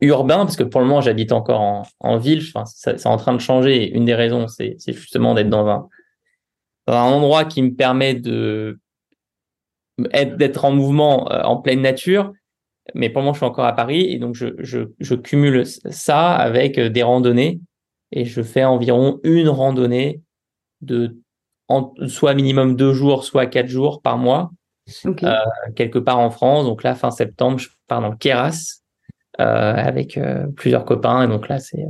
[0.00, 3.32] urbain, parce que pour le moment j'habite encore en, en ville, enfin, c'est en train
[3.32, 3.84] de changer.
[3.84, 5.88] Et une des raisons, c'est justement d'être dans un,
[6.86, 8.78] dans un endroit qui me permet de
[9.98, 12.32] d'être en mouvement euh, en pleine nature.
[12.94, 15.64] Mais pour le moment, je suis encore à Paris et donc je, je, je cumule
[15.66, 17.60] ça avec euh, des randonnées
[18.12, 20.20] et je fais environ une randonnée
[20.82, 21.16] de
[21.68, 24.50] en, soit minimum deux jours, soit quatre jours par mois,
[25.04, 25.26] okay.
[25.26, 26.66] euh, quelque part en France.
[26.66, 28.82] Donc là, fin septembre, je pars dans le Keras
[29.38, 31.22] avec euh, plusieurs copains.
[31.24, 31.84] Et donc là, c'est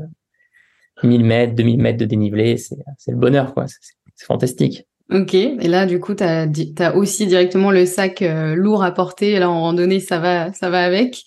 [1.03, 2.57] 1000 euh, mètres, 2000 mètres de dénivelé.
[2.57, 2.77] C'est
[3.11, 3.67] le bonheur, quoi.
[4.15, 4.87] C'est fantastique.
[5.13, 6.49] Ok, et là du coup tu as,
[6.81, 8.25] as, aussi directement le sac
[8.57, 11.23] lourd à porter, et là en randonnée ça va ça va avec.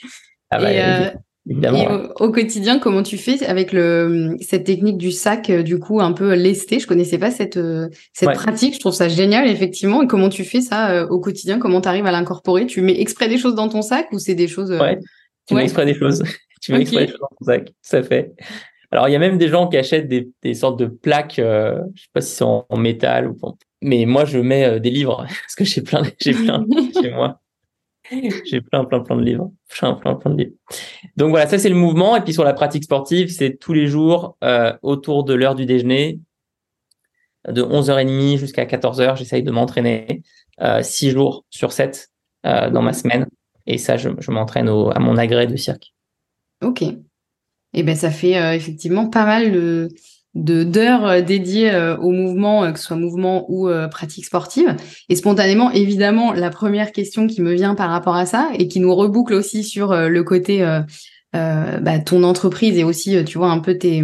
[0.51, 1.09] Ah bah, et, euh,
[1.47, 6.01] et au, au, quotidien comment tu fais avec le cette technique du sac du coup
[6.01, 6.79] un peu lesté?
[6.79, 7.57] Je connaissais pas cette
[8.11, 8.35] cette ouais.
[8.35, 10.03] pratique, je trouve ça génial effectivement.
[10.03, 11.57] Et comment tu fais ça au quotidien?
[11.57, 12.65] Comment tu arrives à l'incorporer?
[12.65, 14.99] Tu mets exprès des choses dans ton sac ou c'est des choses ouais.
[15.49, 15.61] Tu ouais.
[15.61, 16.23] mets exprès des choses.
[16.61, 16.81] tu mets okay.
[16.83, 17.73] exprès des choses dans ton sac.
[17.81, 18.33] Ça fait.
[18.91, 21.81] Alors, il y a même des gens qui achètent des, des sortes de plaques, euh,
[21.95, 23.53] je sais pas si c'est en, en, métal ou pas.
[23.81, 26.63] Mais moi, je mets euh, des livres parce que j'ai plein, j'ai plein
[27.01, 27.41] chez moi.
[28.45, 29.51] J'ai plein, plein, plein de livres.
[29.69, 30.55] Plein, plein, plein de livres.
[31.17, 32.15] Donc voilà, ça c'est le mouvement.
[32.15, 35.65] Et puis sur la pratique sportive, c'est tous les jours euh, autour de l'heure du
[35.65, 36.19] déjeuner,
[37.47, 39.17] de 11h30 jusqu'à 14h.
[39.17, 40.21] J'essaye de m'entraîner
[40.61, 42.09] euh, 6 jours sur 7
[42.45, 43.27] euh, dans ma semaine.
[43.69, 45.93] Et ça, je, m'entraîne à mon agrès de cirque.
[46.61, 46.81] Ok.
[46.81, 49.89] Et eh ben ça fait euh, effectivement pas mal de
[50.33, 54.75] d'heures euh, dédiées euh, au mouvement, que ce soit mouvement ou pratique sportive.
[55.07, 58.79] Et spontanément, évidemment, la première question qui me vient par rapport à ça et qui
[58.79, 60.65] nous reboucle aussi sur le côté
[61.33, 64.03] bah, ton entreprise et aussi, tu vois, un peu tes,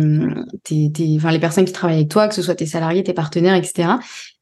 [0.64, 3.14] tes, tes, enfin, les personnes qui travaillent avec toi, que ce soit tes salariés, tes
[3.14, 3.94] partenaires, etc.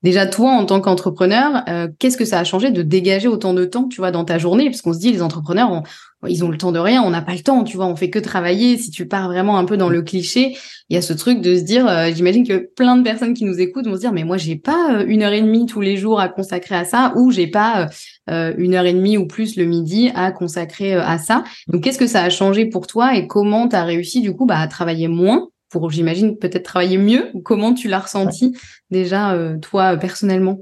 [0.02, 1.64] Déjà, toi, en tant qu'entrepreneur,
[2.00, 4.66] qu'est-ce que ça a changé de dégager autant de temps, tu vois, dans ta journée?
[4.66, 5.84] Parce qu'on se dit, les entrepreneurs,
[6.28, 8.10] ils ont le temps de rien, on n'a pas le temps, tu vois, on fait
[8.10, 8.78] que travailler.
[8.78, 10.56] Si tu pars vraiment un peu dans le cliché,
[10.90, 13.46] il y a ce truc de se dire, euh, j'imagine que plein de personnes qui
[13.46, 15.82] nous écoutent vont se dire, mais moi j'ai pas euh, une heure et demie tous
[15.82, 17.90] les jours à consacrer à ça, ou j'ai pas
[18.30, 21.44] euh, une heure et demie ou plus le midi à consacrer à ça.
[21.68, 24.46] Donc qu'est-ce que ça a changé pour toi et comment tu as réussi du coup
[24.46, 28.56] bah, à travailler moins pour, j'imagine, peut-être travailler mieux Comment tu l'as ressenti
[28.92, 30.60] déjà toi personnellement?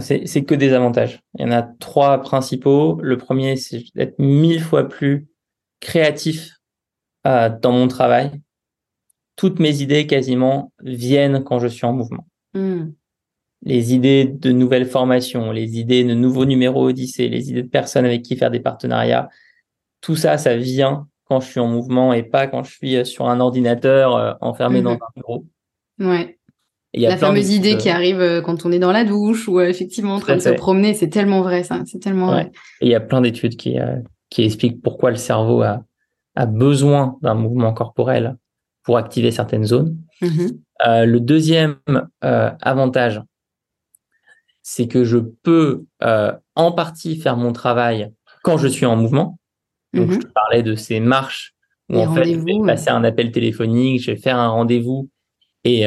[0.00, 1.20] C'est que des avantages.
[1.38, 2.98] Il y en a trois principaux.
[3.02, 5.26] Le premier, c'est d'être mille fois plus
[5.80, 6.56] créatif
[7.26, 8.40] euh, dans mon travail.
[9.36, 12.26] Toutes mes idées quasiment viennent quand je suis en mouvement.
[12.54, 12.90] Hmm.
[13.66, 18.06] Les idées de nouvelles formations, les idées de nouveaux numéros Odyssée, les idées de personnes
[18.06, 19.28] avec qui faire des partenariats,
[20.00, 23.28] tout ça, ça vient quand je suis en mouvement et pas quand je suis sur
[23.28, 25.02] un ordinateur euh, enfermé dans hmm.
[25.02, 25.44] un bureau.
[25.98, 26.36] Ouais
[26.96, 30.14] la fameuse idée qui arrive euh, quand on est dans la douche ou euh, effectivement
[30.14, 32.50] en train de se promener, c'est tellement vrai ça, c'est tellement vrai.
[32.80, 33.96] Et il y a plein d'études qui, euh,
[34.30, 35.82] qui expliquent pourquoi le cerveau a,
[36.34, 38.36] a besoin d'un mouvement corporel
[38.82, 39.96] pour activer certaines zones.
[40.22, 41.04] Mm-hmm.
[41.04, 41.76] le deuxième
[42.20, 43.20] avantage,
[44.68, 48.10] c'est que je peux en partie faire mon travail
[48.42, 49.38] quand je suis en mouvement.
[49.92, 50.22] Donc, je mm-hmm.
[50.22, 51.54] te parlais de ces marches
[51.88, 55.08] où en fait, je vais passer un appel téléphonique, je vais faire un rendez-vous
[55.62, 55.86] et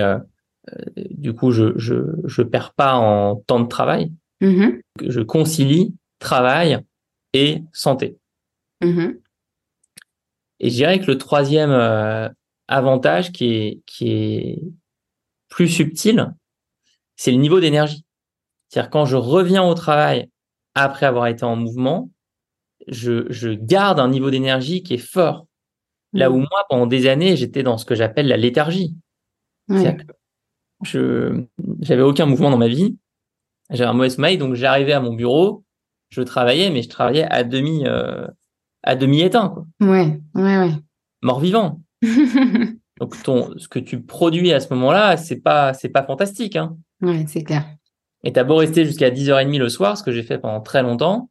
[0.95, 4.13] du coup, je, je, je perds pas en temps de travail.
[4.41, 4.79] Mm-hmm.
[5.01, 6.79] Je concilie travail
[7.33, 8.17] et santé.
[8.81, 9.19] Mm-hmm.
[10.61, 12.29] Et je dirais que le troisième euh,
[12.69, 14.61] avantage qui est, qui est
[15.49, 16.33] plus subtil,
[17.17, 18.05] c'est le niveau d'énergie.
[18.69, 20.29] C'est-à-dire quand je reviens au travail
[20.75, 22.09] après avoir été en mouvement,
[22.87, 25.47] je, je garde un niveau d'énergie qui est fort.
[26.13, 26.33] Là mm.
[26.33, 28.95] où moi, pendant des années, j'étais dans ce que j'appelle la léthargie.
[30.83, 31.43] Je
[31.81, 32.97] j'avais aucun mouvement dans ma vie.
[33.69, 35.63] J'avais un mauvais sommeil, donc j'arrivais à mon bureau,
[36.09, 38.25] je travaillais, mais je travaillais à demi euh,
[38.83, 39.49] à demi éteint.
[39.49, 39.65] Quoi.
[39.81, 40.71] Ouais, ouais, ouais.
[41.21, 41.81] Mort vivant.
[42.99, 46.55] donc ton ce que tu produis à ce moment-là, c'est pas c'est pas fantastique.
[46.55, 46.77] Hein.
[47.01, 47.65] Ouais, c'est clair.
[48.23, 51.29] Et t'as beau rester jusqu'à 10h30 le soir, ce que j'ai fait pendant très longtemps,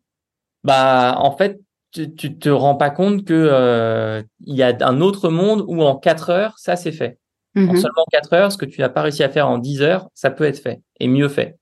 [0.65, 1.61] bah en fait
[1.93, 5.83] tu, tu te rends pas compte que euh, il y a un autre monde où
[5.83, 7.19] en 4 heures ça c'est fait.
[7.57, 7.77] En mhm.
[7.77, 10.31] seulement 4 heures, ce que tu n'as pas réussi à faire en 10 heures, ça
[10.31, 11.59] peut être fait et mieux fait.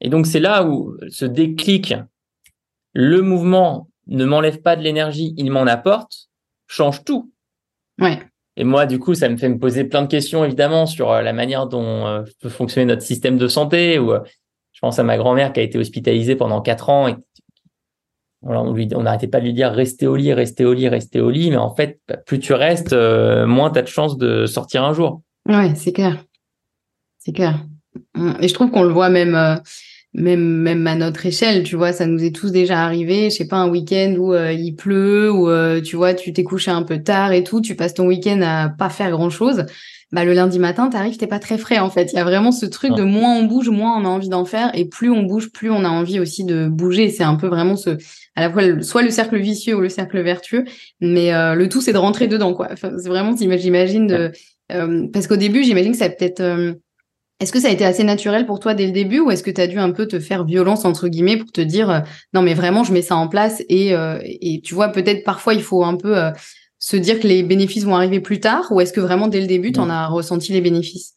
[0.00, 1.94] Et donc, c'est là où ce déclic,
[2.92, 6.28] le mouvement ne m'enlève pas de l'énergie, il m'en apporte,
[6.66, 7.32] change tout.
[8.00, 8.20] Ouais.
[8.56, 11.22] Et moi, du coup, ça me fait me poser plein de questions, évidemment, sur euh,
[11.22, 13.98] la manière dont euh, peut fonctionner notre système de santé.
[13.98, 14.20] Ou, euh,
[14.76, 17.08] je pense à ma grand-mère qui a été hospitalisée pendant quatre ans
[18.42, 21.50] on n'arrêtait pas de lui dire restez au lit, restez au lit, restez au lit,
[21.50, 24.84] mais en fait, bah, plus tu restes, euh, moins tu as de chances de sortir
[24.84, 25.22] un jour.
[25.48, 26.22] Ouais, c'est clair.
[27.18, 27.64] C'est clair.
[28.14, 28.32] Mmh.
[28.40, 29.56] Et je trouve qu'on le voit même, euh,
[30.12, 33.30] même, même à notre échelle, tu vois, ça nous est tous déjà arrivé.
[33.30, 35.48] Je sais pas, un week-end où euh, il pleut, ou
[35.80, 38.68] tu vois, tu t'es couché un peu tard et tout, tu passes ton week-end à
[38.68, 39.64] pas faire grand chose
[40.12, 42.12] bah, le lundi matin, t'arrives, t'es pas très frais en fait.
[42.12, 44.44] Il y a vraiment ce truc de moins on bouge, moins on a envie d'en
[44.44, 47.10] faire, et plus on bouge, plus on a envie aussi de bouger.
[47.10, 47.90] C'est un peu vraiment ce,
[48.36, 50.64] à la fois soit le cercle vicieux ou le cercle vertueux,
[51.00, 52.68] mais euh, le tout c'est de rentrer dedans quoi.
[52.70, 54.30] Enfin, c'est vraiment, j'imagine de,
[54.70, 56.74] euh, parce qu'au début, j'imagine que ça peut-être euh,
[57.40, 59.50] est-ce que ça a été assez naturel pour toi dès le début ou est-ce que
[59.50, 62.54] tu as dû un peu te faire violence entre guillemets pour te dire non mais
[62.54, 63.92] vraiment je mets ça en place et,
[64.24, 66.14] et tu vois peut-être parfois il faut un peu
[66.86, 69.48] se dire que les bénéfices vont arriver plus tard ou est-ce que vraiment dès le
[69.48, 71.16] début, tu en as ressenti les bénéfices?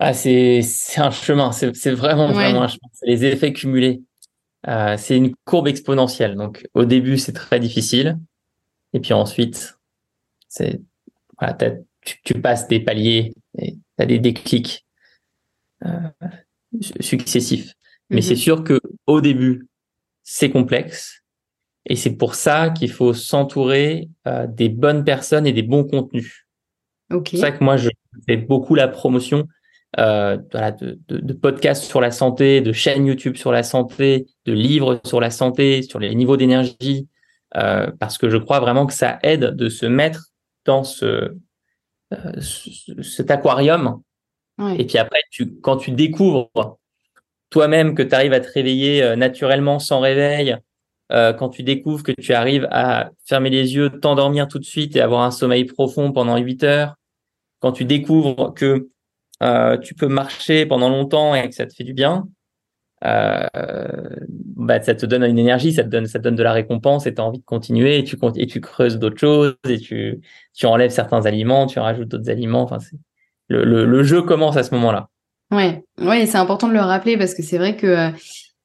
[0.00, 0.62] Ah, c'est,
[0.96, 2.88] un chemin, c'est, vraiment, vraiment un chemin.
[2.92, 4.02] C'est les effets cumulés.
[4.66, 6.34] Euh, c'est une courbe exponentielle.
[6.34, 8.18] Donc, au début, c'est très difficile.
[8.94, 9.78] Et puis ensuite,
[10.48, 10.80] c'est,
[11.38, 11.56] voilà,
[12.24, 14.86] tu, passes des paliers et tu as des déclics
[15.84, 16.10] euh,
[16.98, 17.74] successifs.
[18.10, 18.40] Mais c'est mhm.
[18.40, 19.68] sûr que au début,
[20.24, 21.22] c'est complexe.
[21.86, 26.46] Et c'est pour ça qu'il faut s'entourer euh, des bonnes personnes et des bons contenus.
[27.10, 27.36] Okay.
[27.36, 27.90] C'est pour ça que moi, je
[28.26, 29.46] fais beaucoup la promotion
[29.98, 34.52] euh, de, de, de, podcasts sur la santé, de chaînes YouTube sur la santé, de
[34.52, 37.08] livres sur la santé, sur les niveaux d'énergie,
[37.56, 40.26] euh, parce que je crois vraiment que ça aide de se mettre
[40.64, 41.32] dans ce,
[42.12, 42.40] euh,
[43.02, 44.02] cet aquarium.
[44.58, 44.76] Ouais.
[44.78, 46.50] Et puis après, tu, quand tu découvres
[47.50, 50.56] toi-même que tu arrives à te réveiller euh, naturellement sans réveil,
[51.12, 54.96] euh, quand tu découvres que tu arrives à fermer les yeux, t'endormir tout de suite
[54.96, 56.94] et avoir un sommeil profond pendant 8 heures,
[57.60, 58.88] quand tu découvres que
[59.42, 62.26] euh, tu peux marcher pendant longtemps et que ça te fait du bien,
[63.04, 63.46] euh,
[64.56, 67.06] bah, ça te donne une énergie, ça te donne, ça te donne de la récompense
[67.06, 68.16] et tu as envie de continuer et tu,
[68.60, 70.20] creuses d'autres choses et tu,
[70.54, 72.62] tu enlèves certains aliments, tu rajoutes d'autres aliments.
[72.62, 72.78] Enfin,
[73.48, 75.08] le, le, le, jeu commence à ce moment-là.
[75.52, 78.10] Ouais, ouais, c'est important de le rappeler parce que c'est vrai que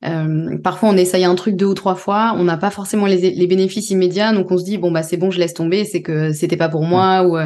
[0.05, 3.31] euh, parfois on essaye un truc deux ou trois fois, on n'a pas forcément les,
[3.31, 6.01] les, bénéfices immédiats, donc on se dit bon bah c'est bon, je laisse tomber, c'est
[6.01, 7.27] que c'était pas pour moi.
[7.27, 7.37] Ou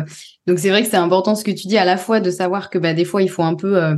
[0.47, 2.69] donc c'est vrai que c'est important ce que tu dis à la fois de savoir
[2.69, 3.97] que bah des fois il faut un peu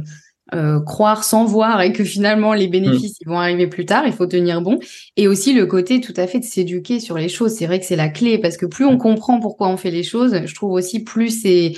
[0.55, 4.13] euh, croire sans voir et que finalement les bénéfices ils vont arriver plus tard, il
[4.13, 4.79] faut tenir bon.
[5.17, 7.51] Et aussi le côté tout à fait de s'éduquer sur les choses.
[7.51, 10.03] C'est vrai que c'est la clé parce que plus on comprend pourquoi on fait les
[10.03, 11.73] choses, je trouve aussi plus c'est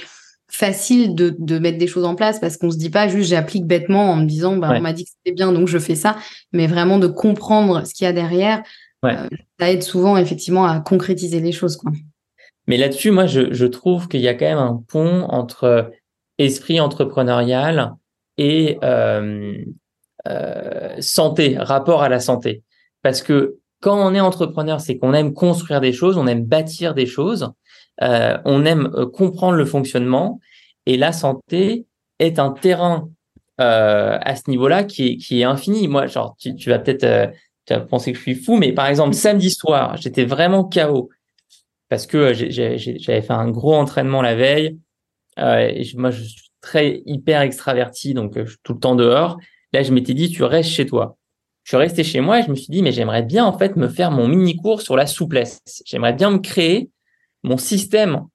[0.49, 3.65] facile de, de mettre des choses en place parce qu'on se dit pas juste j'applique
[3.65, 6.17] bêtement en me disant bah, on m'a dit que c'était bien donc je fais ça,
[6.53, 8.63] mais vraiment de comprendre ce qu'il y a derrière.
[9.05, 9.27] Euh,
[9.59, 11.91] ça aide souvent effectivement à concrétiser les choses quoi.
[12.69, 15.91] Mais là-dessus, moi, je, je trouve qu'il y a quand même un pont entre
[16.37, 17.93] esprit entrepreneurial
[18.37, 19.55] et euh,
[20.27, 22.63] euh, santé, rapport à la santé.
[23.01, 26.93] Parce que quand on est entrepreneur, c'est qu'on aime construire des choses, on aime bâtir
[26.93, 27.51] des choses,
[28.01, 30.39] euh, on aime euh, comprendre le fonctionnement,
[30.85, 31.85] et la santé
[32.19, 33.09] est un terrain
[33.61, 35.87] euh, à ce niveau-là qui est, qui est infini.
[35.87, 39.13] Moi, genre, tu, tu vas peut-être euh, penser que je suis fou, mais par exemple,
[39.13, 41.09] samedi soir, j'étais vraiment KO
[41.89, 44.77] parce que j'avais fait un gros entraînement la veille.
[45.37, 49.37] et moi, je suis très hyper extraverti, donc euh, tout le temps dehors.
[49.73, 51.17] Là, je m'étais dit, tu restes chez toi.
[51.63, 53.75] Je suis resté chez moi et je me suis dit, mais j'aimerais bien en fait
[53.75, 55.61] me faire mon mini cours sur la souplesse.
[55.85, 56.89] J'aimerais bien me créer
[57.43, 58.25] mon système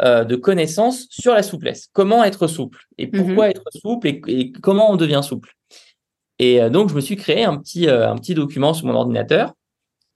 [0.00, 1.88] euh, de connaissances sur la souplesse.
[1.92, 3.12] Comment être souple et mhm.
[3.12, 5.54] pourquoi être souple et, comment on devient souple.
[6.38, 9.54] Et euh, donc, je me suis créé un petit, un petit document sur mon ordinateur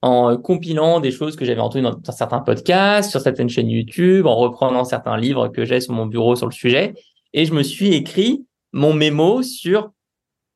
[0.03, 4.27] en compilant des choses que j'avais entendues dans, dans, certains podcasts, sur certaines chaînes YouTube,
[4.27, 6.95] en reprenant certains livres que j'ai sur mon bureau sur le sujet
[7.33, 9.93] et je me suis écrit mon mémo sur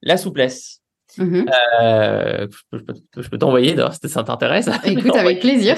[0.02, 0.82] la souplesse.
[1.18, 1.46] Mm-hmm.
[1.82, 4.68] euh, je peux, je peux t'envoyer d'ailleurs si ça t'intéresse.
[4.84, 5.76] Écoute, avec plaisir.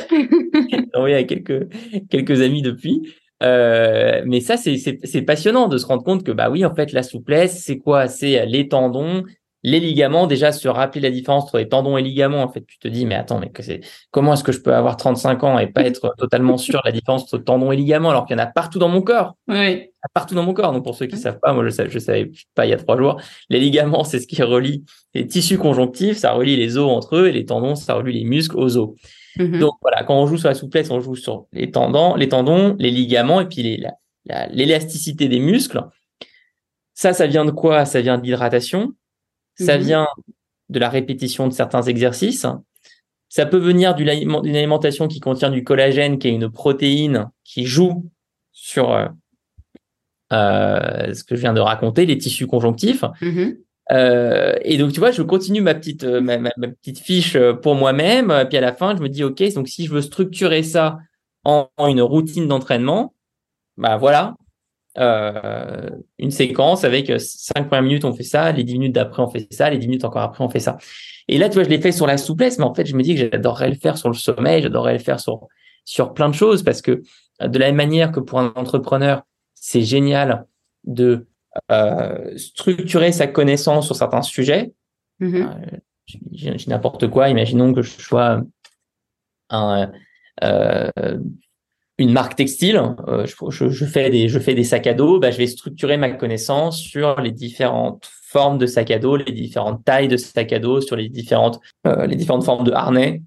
[0.94, 1.68] envoyé à quelques,
[2.10, 3.12] quelques amis depuis.
[3.42, 7.02] Euh, mais ça, c'est passionnant de se rendre compte que, bah oui, en fait, la
[7.02, 8.08] souplesse, c'est quoi?
[8.08, 9.22] C'est les tendons,
[9.68, 12.78] les ligaments, déjà se rappeler la différence entre les tendons et ligaments, en fait, tu
[12.78, 15.58] te dis, mais attends, mais que c'est comment est-ce que je peux avoir 35 ans
[15.58, 18.40] et pas être totalement sûr de la différence entre tendons et ligaments alors qu'il y
[18.40, 19.34] en a partout dans mon corps?
[19.46, 19.90] Oui.
[20.14, 20.72] Partout dans mon corps.
[20.72, 22.72] Donc pour ceux qui ne savent pas, moi je savais, je savais pas il y
[22.72, 26.78] a trois jours, les ligaments, c'est ce qui relie les tissus conjonctifs, ça relie les
[26.78, 28.90] os entre eux et les tendons, ça relie les muscles aux os.
[29.36, 29.58] Mm-hmm.
[29.58, 32.74] Donc voilà, quand on joue sur la souplesse, on joue sur les tendons, les tendons,
[32.78, 33.82] les ligaments et puis
[34.50, 35.82] l'élasticité des muscles.
[36.94, 37.84] Ça, ça vient de quoi?
[37.84, 38.94] Ça vient de l'hydratation
[39.58, 39.84] ça mhm.
[39.84, 40.08] vient
[40.68, 42.46] de la répétition de certains exercices.
[43.28, 48.10] Ça peut venir d'une alimentation qui contient du collagène, qui est une protéine qui joue
[48.52, 49.06] sur euh,
[50.32, 53.04] euh, ce que je viens de raconter, les tissus conjonctifs.
[53.20, 53.58] Mhm.
[53.90, 58.46] Euh, et donc, tu vois, je continue ma petite, ma, petite fiche pour moi-même.
[58.48, 60.98] Puis à la fin, je me dis, OK, donc si je veux structurer ça
[61.44, 63.14] en, en une routine d'entraînement,
[63.76, 64.34] bah voilà,
[64.98, 69.28] euh, une séquence avec 5 premières minutes, on fait ça, les 10 minutes d'après, on
[69.28, 70.78] fait ça, les 10 minutes encore après, on fait ça.
[71.28, 73.02] Et là, tu vois, je l'ai fait sur la souplesse, mais en fait, je me
[73.02, 75.46] dis que j'adorerais le faire sur le sommeil, j'adorerais le faire sur,
[75.84, 77.02] sur plein de choses parce que
[77.40, 79.22] de la même manière que pour un entrepreneur,
[79.54, 80.46] c'est génial
[80.84, 81.26] de
[81.70, 84.72] euh, structurer sa connaissance sur certains sujets.
[85.22, 85.44] Euh,
[86.32, 87.28] j'ai n'importe quoi.
[87.28, 88.42] Imaginons que je sois
[89.50, 89.90] un,
[90.44, 90.90] euh,
[91.98, 95.32] une marque textile, euh, je, je, fais des, je fais des sacs à dos, bah,
[95.32, 99.84] je vais structurer ma connaissance sur les différentes formes de sacs à dos, les différentes
[99.84, 103.22] tailles de sacs à dos, sur les différentes, euh, les différentes formes de harnais.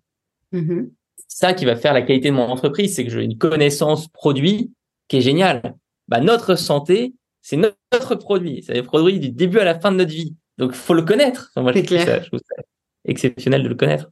[0.53, 0.89] Mm-hmm.
[1.27, 4.71] Ça qui va faire la qualité de mon entreprise, c'est que j'ai une connaissance produit
[5.09, 5.75] qui est géniale.
[6.07, 8.63] Bah, notre santé, c'est notre produit.
[8.65, 10.35] C'est le produit du début à la fin de notre vie.
[10.57, 11.51] Donc, faut le connaître.
[11.57, 12.63] moi, je trouve, ça, je trouve ça
[13.05, 14.09] exceptionnel de le connaître.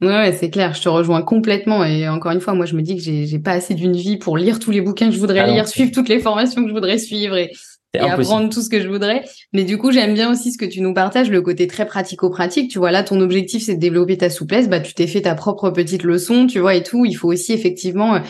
[0.00, 1.84] Ouais, c'est clair, je te rejoins complètement.
[1.84, 4.38] Et encore une fois, moi, je me dis que j'ai pas assez d'une vie pour
[4.38, 6.74] lire tous les bouquins que je voudrais ah lire, suivre toutes les formations que je
[6.74, 7.52] voudrais suivre et,
[7.98, 9.24] apprendre tout ce que je voudrais.
[9.52, 12.70] Mais du coup, j'aime bien aussi ce que tu nous partages, le côté très pratico-pratique.
[12.70, 14.70] Tu vois, là, ton objectif, c'est de développer ta souplesse.
[14.70, 17.04] Bah, tu t'es fait ta propre petite leçon, tu vois, et tout.
[17.04, 18.20] Il faut aussi effectivement euh,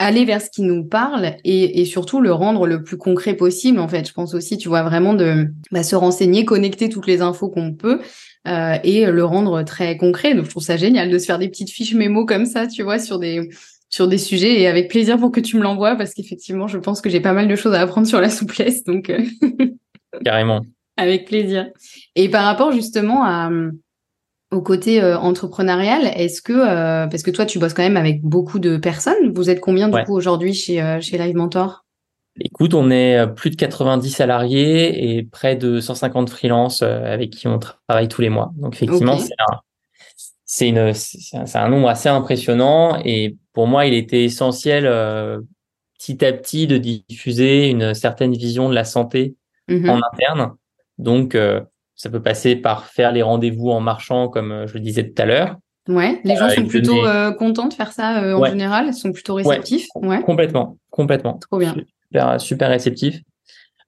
[0.00, 3.78] aller vers ce qui nous parle et, et, surtout le rendre le plus concret possible.
[3.78, 7.20] En fait, je pense aussi, tu vois, vraiment de bah, se renseigner, connecter toutes les
[7.20, 8.00] infos qu'on peut
[8.46, 10.34] euh, et le rendre très concret.
[10.34, 12.82] Donc, je trouve ça génial de se faire des petites fiches mémo comme ça, tu
[12.82, 13.48] vois, sur des
[13.88, 17.00] sur des sujets et avec plaisir pour que tu me l'envoies parce qu'effectivement, je pense
[17.00, 18.82] que j'ai pas mal de choses à apprendre sur la souplesse.
[18.84, 19.22] Donc, euh,
[20.24, 20.62] carrément.
[20.96, 21.70] Avec plaisir.
[22.16, 23.50] Et par rapport justement à
[24.50, 28.58] au côté euh, entrepreneurial, est-ce que parce que toi tu bosses quand même avec beaucoup
[28.58, 31.83] de personnes, vous êtes combien du coup aujourd'hui chez chez Live Mentor?
[32.40, 37.30] Écoute, on est euh, plus de 90 salariés et près de 150 freelances euh, avec
[37.30, 38.52] qui on travaille tous les mois.
[38.56, 39.18] Donc effectivement,
[40.44, 45.40] c'est un, c'est un, nombre assez impressionnant et pour moi, il était essentiel euh,
[45.98, 49.36] petit à petit de diffuser une certaine vision de la santé
[49.68, 49.90] mm-hmm.
[49.90, 50.52] en interne.
[50.98, 51.36] Donc
[51.96, 55.24] Ça peut passer par faire les rendez-vous en marchant, comme je le disais tout à
[55.24, 55.56] l'heure.
[55.88, 57.02] Ouais, les gens sont plutôt
[57.38, 59.86] contents de faire ça en général, ils sont plutôt réceptifs.
[59.94, 61.38] Ouais, Complètement, complètement.
[61.38, 61.74] Trop bien.
[62.14, 63.20] Super, super réceptif.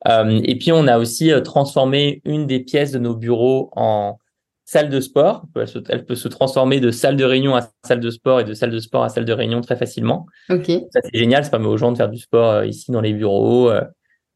[0.06, 4.18] et puis on a aussi transformé une des pièces de nos bureaux en
[4.66, 5.44] salle de sport.
[5.88, 8.70] Elle, peut se transformer de salle de réunion à salle de sport et de salle
[8.70, 10.26] de sport à salle de réunion très facilement.
[10.50, 10.66] Ok.
[10.90, 11.44] Ça, c'est génial.
[11.44, 13.80] Ça permet aux gens de faire du sport euh, ici dans les bureaux, euh,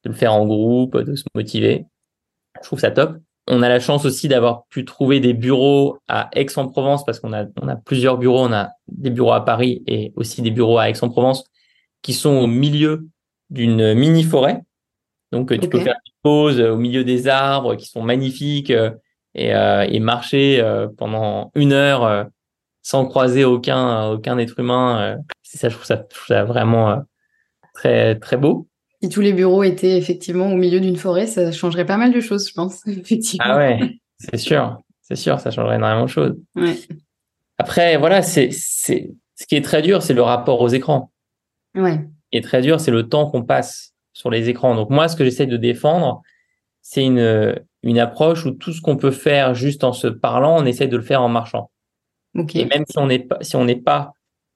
[0.04, 1.84] de le faire en groupe, de se motiver.
[2.56, 3.16] Je trouve ça top.
[3.48, 7.46] On a la chance aussi d'avoir pu trouver des bureaux à Aix-en-Provence parce qu'on a,
[7.60, 8.44] on a plusieurs bureaux.
[8.44, 11.44] On a des bureaux à Paris et aussi des bureaux à Aix-en-Provence
[12.02, 13.08] qui sont au milieu
[13.50, 14.62] d'une mini forêt.
[15.32, 18.72] Donc, tu peux faire des pauses au milieu des arbres qui sont magnifiques
[19.34, 22.24] et, euh, et marcher euh, pendant une heure euh,
[22.82, 25.18] sans croiser aucun aucun être humain.
[25.42, 27.02] c'est ça, je trouve ça, je trouve ça vraiment
[27.74, 28.68] très très beau.
[29.02, 32.20] Si tous les bureaux étaient effectivement au milieu d'une forêt, ça changerait pas mal de
[32.20, 32.86] choses, je pense.
[32.86, 33.46] Effectivement.
[33.46, 36.36] Ah ouais, c'est sûr, c'est sûr, ça changerait énormément de choses.
[36.56, 36.76] Ouais.
[37.58, 41.12] Après, voilà, c'est c'est ce qui est très dur, c'est le rapport aux écrans.
[41.74, 42.06] Ouais.
[42.32, 44.74] Est très dur, c'est le temps qu'on passe sur les écrans.
[44.74, 46.22] Donc moi, ce que j'essaie de défendre,
[46.82, 50.66] c'est une une approche où tout ce qu'on peut faire juste en se parlant, on
[50.66, 51.70] essaie de le faire en marchant.
[52.34, 52.60] Okay.
[52.60, 54.12] Et même si on n'est pas, si on n'est pas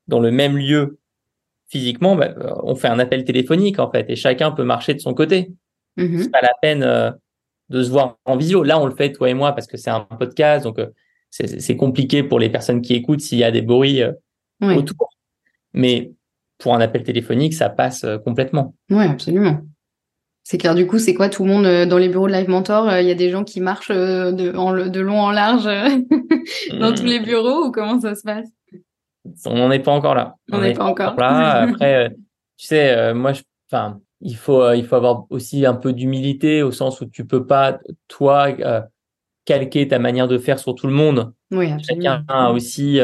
[0.07, 0.99] dans le même lieu
[1.69, 5.01] physiquement, bah, euh, on fait un appel téléphonique en fait, et chacun peut marcher de
[5.01, 5.51] son côté.
[5.97, 6.23] Mm-hmm.
[6.23, 7.11] C'est pas la peine euh,
[7.71, 8.63] de se voir en visio.
[8.63, 10.91] Là, on le fait toi et moi parce que c'est un podcast, donc euh,
[11.31, 14.03] c'est compliqué pour les personnes qui écoutent s'il y a des bruits
[14.61, 14.77] oui.
[14.77, 15.09] autour.
[15.73, 16.13] Mais
[16.65, 18.75] pour un appel téléphonique, ça passe complètement.
[18.89, 19.61] Oui, absolument.
[20.45, 22.49] C'est clair, du coup, c'est quoi tout le monde euh, dans les bureaux de Live
[22.49, 25.31] Mentor Il euh, y a des gens qui marchent euh, de, en, de long en
[25.31, 25.65] large
[26.81, 28.49] dans tous les bureaux ou comment ça se passe?
[29.45, 30.37] On n'en est pas encore là.
[30.51, 31.69] On n'est pas, encore là.
[31.69, 32.15] Après,
[32.57, 33.33] tu sais, moi,
[33.71, 37.47] enfin, il faut, il faut avoir aussi un peu d'humilité au sens où tu peux
[37.47, 38.49] pas, toi,
[39.45, 41.35] calquer ta manière de faire sur tout le monde.
[41.51, 42.05] Oui, absolument.
[42.05, 43.01] Chacun a aussi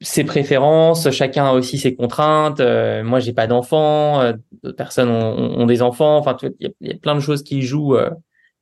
[0.00, 2.60] ses préférences, chacun a aussi ses contraintes.
[2.60, 4.32] Euh, moi, j'ai pas d'enfants, euh,
[4.62, 6.16] d'autres personnes ont, ont, des enfants.
[6.16, 8.10] Enfin, il y, a plein de choses qui jouent euh,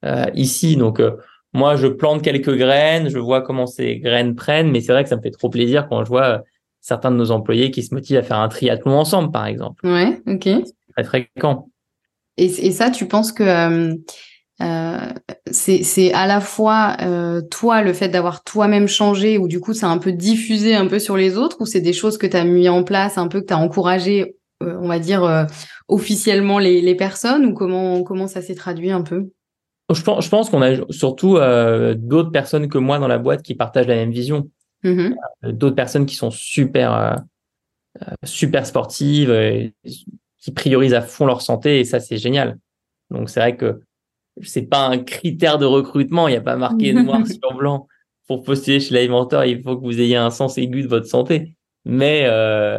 [0.05, 0.76] euh ici.
[0.76, 1.01] Donc,
[1.53, 5.09] moi, je plante quelques graines, je vois comment ces graines prennent, mais c'est vrai que
[5.09, 6.43] ça me fait trop plaisir quand je vois
[6.80, 9.86] certains de nos employés qui se motivent à faire un triathlon ensemble, par exemple.
[9.86, 10.45] Ouais, ok.
[10.45, 11.68] C'est très fréquent.
[12.36, 13.97] Et, et ça, tu penses que
[14.61, 14.98] euh,
[15.52, 19.86] c'est à la fois euh, toi le fait d'avoir toi-même changé ou du coup ça
[19.86, 22.36] a un peu diffusé un peu sur les autres ou c'est des choses que tu
[22.36, 25.44] as mis en place un peu que tu as encouragé euh, on va dire euh,
[25.86, 29.30] officiellement les, les, personnes ou comment comment ça s'est traduit un peu?
[29.94, 31.38] Je pense, je pense qu'on a surtout
[31.96, 34.50] d'autres personnes que moi dans la boîte qui partagent la même vision.
[34.84, 37.16] Mmh d'autres personnes qui sont super
[38.24, 39.32] super sportives
[40.38, 42.59] qui priorisent à fond leur santé et ça c'est génial.
[43.11, 43.80] Donc c'est vrai que
[44.43, 46.28] c'est pas un critère de recrutement.
[46.28, 47.86] Il n'y a pas marqué noir sur blanc
[48.26, 49.45] pour postuler chez l'alimenteur.
[49.45, 51.55] Il faut que vous ayez un sens aigu de votre santé.
[51.84, 52.78] Mais euh,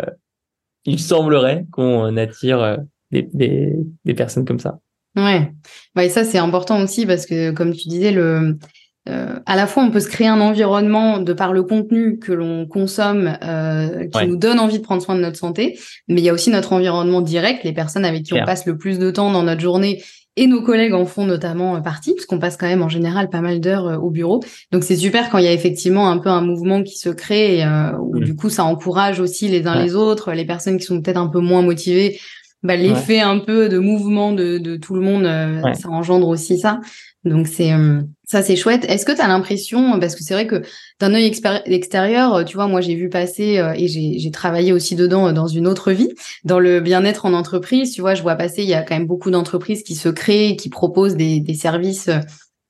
[0.86, 2.78] il semblerait qu'on attire euh,
[3.12, 3.74] des, des,
[4.06, 4.80] des, personnes comme ça.
[5.16, 5.52] Ouais,
[5.96, 8.58] ouais et ça c'est important aussi parce que comme tu disais, le
[9.08, 12.32] euh, à la fois on peut se créer un environnement de par le contenu que
[12.32, 14.28] l'on consomme euh, qui Ouais.
[14.28, 16.74] nous donne envie de prendre soin de notre santé, mais il y a aussi notre
[16.74, 20.04] environnement direct, les personnes avec qui on passe le plus de temps dans notre journée
[20.42, 23.30] et nos collègues en font notamment euh, partie, parce qu'on passe quand même en général
[23.30, 24.42] pas mal d'heures euh, au bureau.
[24.72, 27.58] Donc c'est super quand il y a effectivement un peu un mouvement qui se crée,
[27.58, 28.24] et, euh, où Mm.
[28.24, 29.84] du coup ça encourage aussi les uns Ouais.
[29.84, 32.20] les autres, les personnes qui sont peut-être un peu moins motivées,
[32.64, 35.74] bah, l'effet un peu de mouvement de, de tout le monde, euh, Ouais.
[35.76, 36.80] ça engendre aussi ça.
[37.26, 38.86] Donc c'est euh, ça c'est chouette.
[38.90, 40.62] Est-ce que tu as l'impression, parce que c'est vrai que
[41.00, 41.32] d'un œil
[41.66, 45.48] extérieur, tu vois, moi j'ai vu passer euh, et j'ai j'ai travaillé aussi dedans dans
[45.48, 46.10] une autre vie,
[46.44, 47.94] dans le bien-être en entreprise.
[47.94, 50.56] Tu vois, je vois passer, il y a quand même beaucoup d'entreprises qui se créent,
[50.56, 52.10] qui proposent des, des services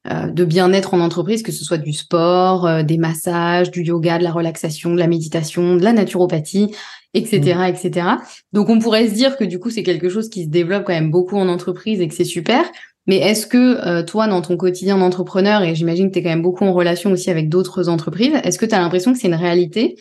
[0.09, 4.31] de bien-être en entreprise, que ce soit du sport, des massages, du yoga, de la
[4.31, 6.73] relaxation, de la méditation, de la naturopathie,
[7.13, 8.07] etc., etc.
[8.53, 10.93] Donc on pourrait se dire que du coup c'est quelque chose qui se développe quand
[10.93, 12.63] même beaucoup en entreprise et que c'est super.
[13.07, 16.29] Mais est-ce que euh, toi, dans ton quotidien d'entrepreneur, et j'imagine que tu es quand
[16.29, 19.27] même beaucoup en relation aussi avec d'autres entreprises, est-ce que tu as l'impression que c'est
[19.27, 19.95] une réalité?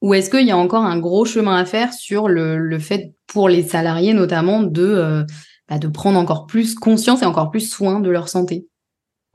[0.00, 3.14] Ou est-ce qu'il y a encore un gros chemin à faire sur le, le fait
[3.26, 5.24] pour les salariés notamment de, euh,
[5.68, 8.66] bah, de prendre encore plus conscience et encore plus soin de leur santé?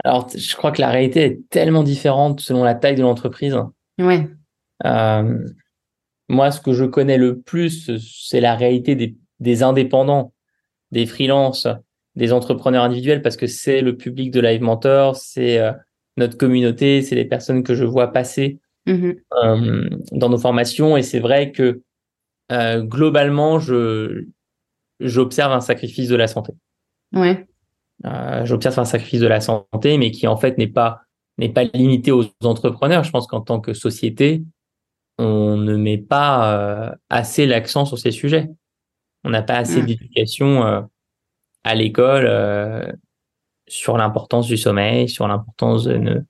[0.06, 3.58] Alors, je crois que la réalité est tellement différente selon la taille de l'entreprise.
[4.00, 4.30] Ouais,
[4.86, 5.40] Euh,
[6.30, 10.34] moi, ce que je connais le plus, c'est la réalité des, des indépendants,
[10.92, 11.68] des freelances,
[12.16, 15.72] des entrepreneurs individuels, parce que c'est le public de Live Mentor, c'est euh,
[16.18, 19.16] notre communauté, c'est les personnes que je vois passer Mhm.
[19.44, 20.96] euh, dans nos formations.
[20.96, 21.82] Et c'est vrai que
[22.54, 24.26] euh, globalement, je
[25.02, 26.54] j'observe un sacrifice de la santé.
[27.14, 27.46] ouais,
[28.06, 31.02] euh, j'observe un sacrifice de la santé, mais qui en fait n'est pas
[31.38, 33.04] n'est pas limité aux entrepreneurs.
[33.04, 34.42] Je pense qu'en tant que société,
[35.18, 38.50] on ne met pas euh, assez l'accent sur ces sujets.
[39.24, 39.86] On n'a pas assez mmh.
[39.86, 40.82] d'éducation euh,
[41.64, 42.92] à l'école euh,
[43.68, 46.26] sur l'importance du sommeil, sur l'importance d'une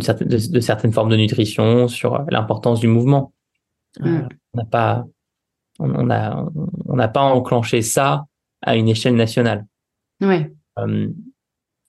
[0.00, 3.32] certaine, de, certaines formes de nutrition, sur l'importance du mouvement.
[3.98, 4.20] Mmh.
[4.54, 5.04] on n'a pas
[5.80, 6.46] on, a
[6.86, 8.26] on n'a pas enclenché ça
[8.62, 9.66] à une échelle nationale.
[10.20, 10.52] Ouais.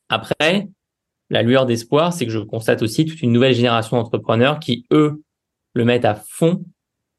[0.09, 0.69] après,
[1.31, 5.23] la lueur d'espoir, c'est que je constate aussi toute une nouvelle génération d'entrepreneurs qui, eux,
[5.73, 6.65] le mettent à fond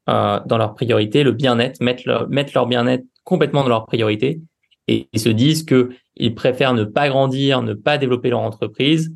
[0.07, 4.39] euh, dans leur priorité, le bien-être, mettent leur, mettent leur bien-être complètement dans leur priorité
[4.87, 9.11] et, se disent que ils préfèrent ne pas grandir, ne pas développer leur entreprise,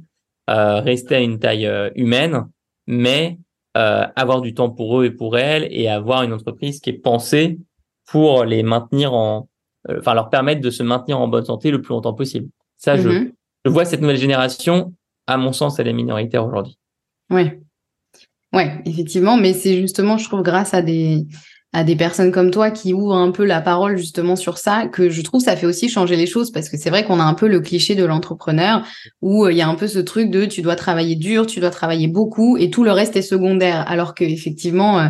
[0.49, 2.47] euh, rester à une taille euh, humaine,
[2.87, 3.37] mais
[3.75, 7.59] avoir du temps pour eux et pour elles et avoir une entreprise qui est pensée
[8.07, 9.47] pour les maintenir en,
[9.87, 12.49] enfin leur permettre de se maintenir en bonne santé le plus longtemps possible.
[12.77, 13.31] Ça, je, mm-hmm je
[13.69, 14.93] vois cette nouvelle génération,
[15.27, 16.77] à mon sens, elle est minoritaire aujourd'hui.
[17.29, 17.51] Oui.
[18.53, 21.25] Ouais, effectivement, mais c'est justement, je trouve, grâce à des
[21.73, 25.09] à des personnes comme toi qui ouvrent un peu la parole justement sur ça, que
[25.09, 27.33] je trouve ça fait aussi changer les choses parce que c'est vrai qu'on a un
[27.33, 28.83] peu le cliché de l'entrepreneur
[29.21, 31.59] où euh, il y a un peu ce truc de tu dois travailler dur, tu
[31.59, 35.07] dois travailler beaucoup et tout le reste est secondaire, alors que effectivement euh,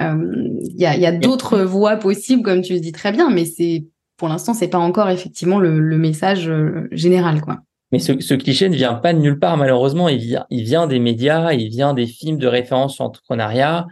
[0.00, 0.16] euh,
[0.64, 3.44] il y a, y a d'autres voies possibles comme tu le dis très bien, mais
[3.44, 3.84] c'est
[4.16, 6.50] pour l'instant c'est pas encore effectivement le, le message
[6.92, 7.58] général quoi.
[7.92, 10.08] Mais ce, ce, cliché ne vient pas de nulle part, malheureusement.
[10.08, 13.86] Il vient, il vient des médias, il vient des films de référence sur l'entrepreneuriat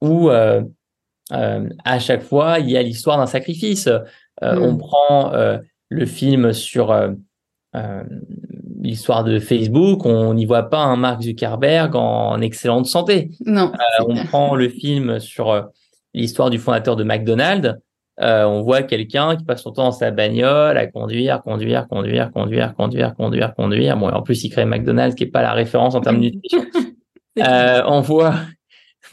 [0.00, 0.62] où euh,
[1.32, 3.86] euh, à chaque fois, il y a l'histoire d'un sacrifice.
[3.86, 4.00] Euh,
[4.42, 4.62] mm.
[4.62, 5.32] On prend
[5.88, 6.94] le film sur
[8.80, 13.30] l'histoire de Facebook, on n'y voit pas un Mark Zuckerberg en, excellente santé.
[13.46, 13.72] Non.
[14.06, 15.70] on prend le film sur
[16.12, 17.74] l'histoire du fondateur de McDonald's.
[18.20, 22.30] Euh, on voit quelqu'un qui passe son temps dans sa bagnole à conduire, conduire, conduire,
[22.30, 23.96] conduire, conduire, conduire, conduire.
[23.96, 26.64] Bon, en plus, il crée McDonald's qui est pas la référence en termes de nutrition.
[27.40, 28.36] euh, on voit,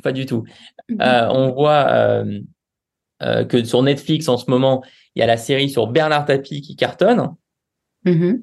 [0.04, 0.44] pas du tout.
[0.92, 2.24] Euh, on voit
[3.20, 4.84] que sur Netflix en ce moment,
[5.16, 7.36] il y a la série sur Bernard Tapie qui cartonne.
[8.06, 8.42] Mm-hmm.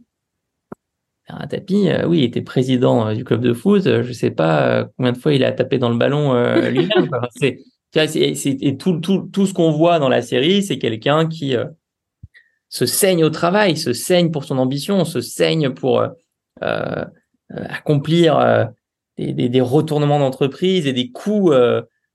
[1.28, 3.84] Bernard Tapie, oui, il était président du club de foot.
[3.84, 6.34] Je sais pas combien de fois il a tapé dans le ballon
[6.68, 7.10] lui-même.
[7.94, 11.64] Et tout, tout, ce qu'on voit dans la série, c'est quelqu'un qui euh,
[12.68, 16.08] se saigne au travail, se saigne pour son ambition, se saigne pour euh,
[16.62, 17.04] euh,
[17.50, 18.68] accomplir
[19.16, 21.56] des, retournements d'entreprise et des coups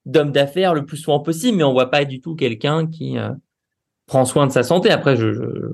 [0.05, 3.17] d'homme d'affaires le plus souvent possible, mais on voit pas du tout quelqu'un qui
[4.05, 4.91] prend soin de sa santé.
[4.91, 5.67] Après, je, je, je,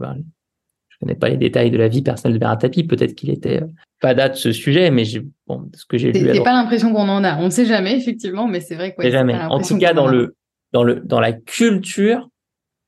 [0.99, 2.83] connais pas les détails de la vie personnelle de Bernard Tapie.
[2.83, 3.61] Peut-être qu'il était
[4.01, 6.29] pas date ce sujet, mais j'ai bon, ce que j'ai lu.
[6.33, 7.37] C'est pas l'impression qu'on en a.
[7.37, 9.09] On ne sait jamais effectivement, mais c'est vrai que.
[9.09, 9.35] jamais.
[9.35, 10.35] En tout cas, dans le
[10.71, 12.29] dans le dans la culture,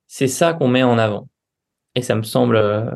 [0.07, 1.27] c'est ça qu'on met en avant,
[1.95, 2.91] et ça me semble euh,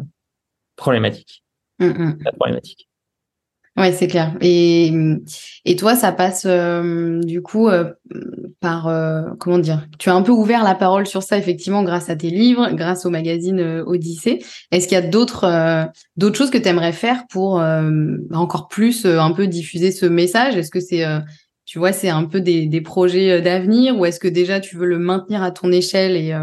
[0.75, 1.43] problématique.
[1.79, 2.17] Mmh, mmh.
[2.37, 2.87] Problématique.
[3.77, 4.33] Ouais, c'est clair.
[4.39, 4.93] Et,
[5.65, 7.91] et toi, ça passe euh, du coup euh,
[8.61, 12.09] par euh, comment dire Tu as un peu ouvert la parole sur ça effectivement grâce
[12.09, 14.39] à tes livres, grâce au magazine Odyssée.
[14.71, 17.61] Est-ce qu'il y a d'autres d'autres choses que tu aimerais faire pour
[18.33, 20.55] encore plus un peu diffuser ce message?
[20.55, 21.03] Est-ce que c'est
[21.65, 24.85] tu vois, c'est un peu des, des projets d'avenir ou est-ce que déjà tu veux
[24.85, 26.33] le maintenir à ton échelle et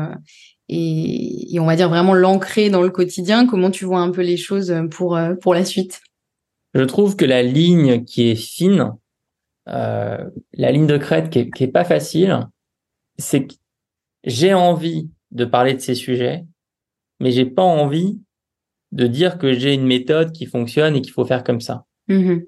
[0.69, 3.47] et, et on va dire vraiment l'ancrer dans le quotidien?
[3.47, 6.03] Comment tu vois un peu les choses pour pour la suite?
[6.75, 8.93] Je trouve que la ligne qui est fine,
[9.69, 12.49] euh, la ligne de crête qui est, qui est pas facile,
[13.19, 13.55] c'est que
[14.25, 16.45] j'ai envie de parler de ces sujets,
[17.21, 18.21] mais j'ai pas envie
[18.93, 21.85] de dire que j'ai une méthode qui fonctionne et qu'il faut faire comme ça.
[22.09, 22.47] Mm-hmm.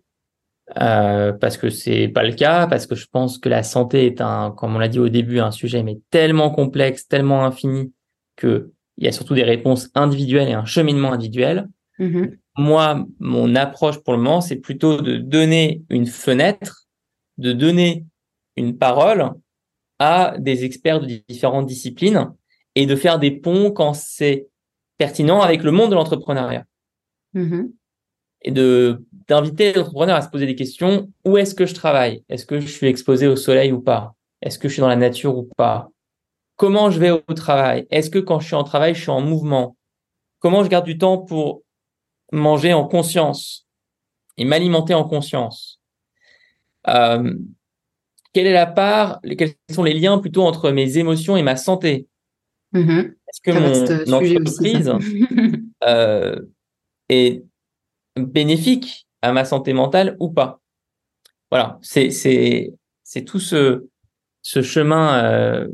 [0.80, 4.20] Euh, parce que c'est pas le cas, parce que je pense que la santé est
[4.22, 7.92] un, comme on l'a dit au début, un sujet mais tellement complexe, tellement infini
[8.36, 11.68] que il y a surtout des réponses individuelles et un cheminement individuel.
[11.98, 16.86] Mm-hmm moi, mon approche pour le moment, c'est plutôt de donner une fenêtre,
[17.38, 18.06] de donner
[18.56, 19.32] une parole
[19.98, 22.32] à des experts de différentes disciplines
[22.74, 24.48] et de faire des ponts quand c'est
[24.98, 26.64] pertinent avec le monde de l'entrepreneuriat.
[27.34, 27.72] Mm-hmm.
[28.42, 31.10] Et de d'inviter l'entrepreneur à se poser des questions.
[31.24, 32.24] Où est-ce que je travaille?
[32.28, 34.14] Est-ce que je suis exposé au soleil ou pas?
[34.42, 35.88] Est-ce que je suis dans la nature ou pas?
[36.56, 37.86] Comment je vais au travail?
[37.90, 39.76] Est-ce que quand je suis en travail, je suis en mouvement?
[40.40, 41.63] Comment je garde du temps pour
[42.32, 43.66] manger en conscience
[44.36, 45.80] et m'alimenter en conscience.
[46.88, 47.34] Euh,
[48.32, 52.08] quelle est la part, quels sont les liens plutôt entre mes émotions et ma santé?
[52.74, 53.14] Mm-hmm.
[53.28, 54.92] Est-ce que mon entreprise
[55.84, 56.40] euh,
[57.08, 57.44] est
[58.16, 60.60] bénéfique à ma santé mentale ou pas?
[61.50, 62.24] Voilà, c'est
[63.24, 63.86] tout ce
[64.42, 65.68] ce chemin euh,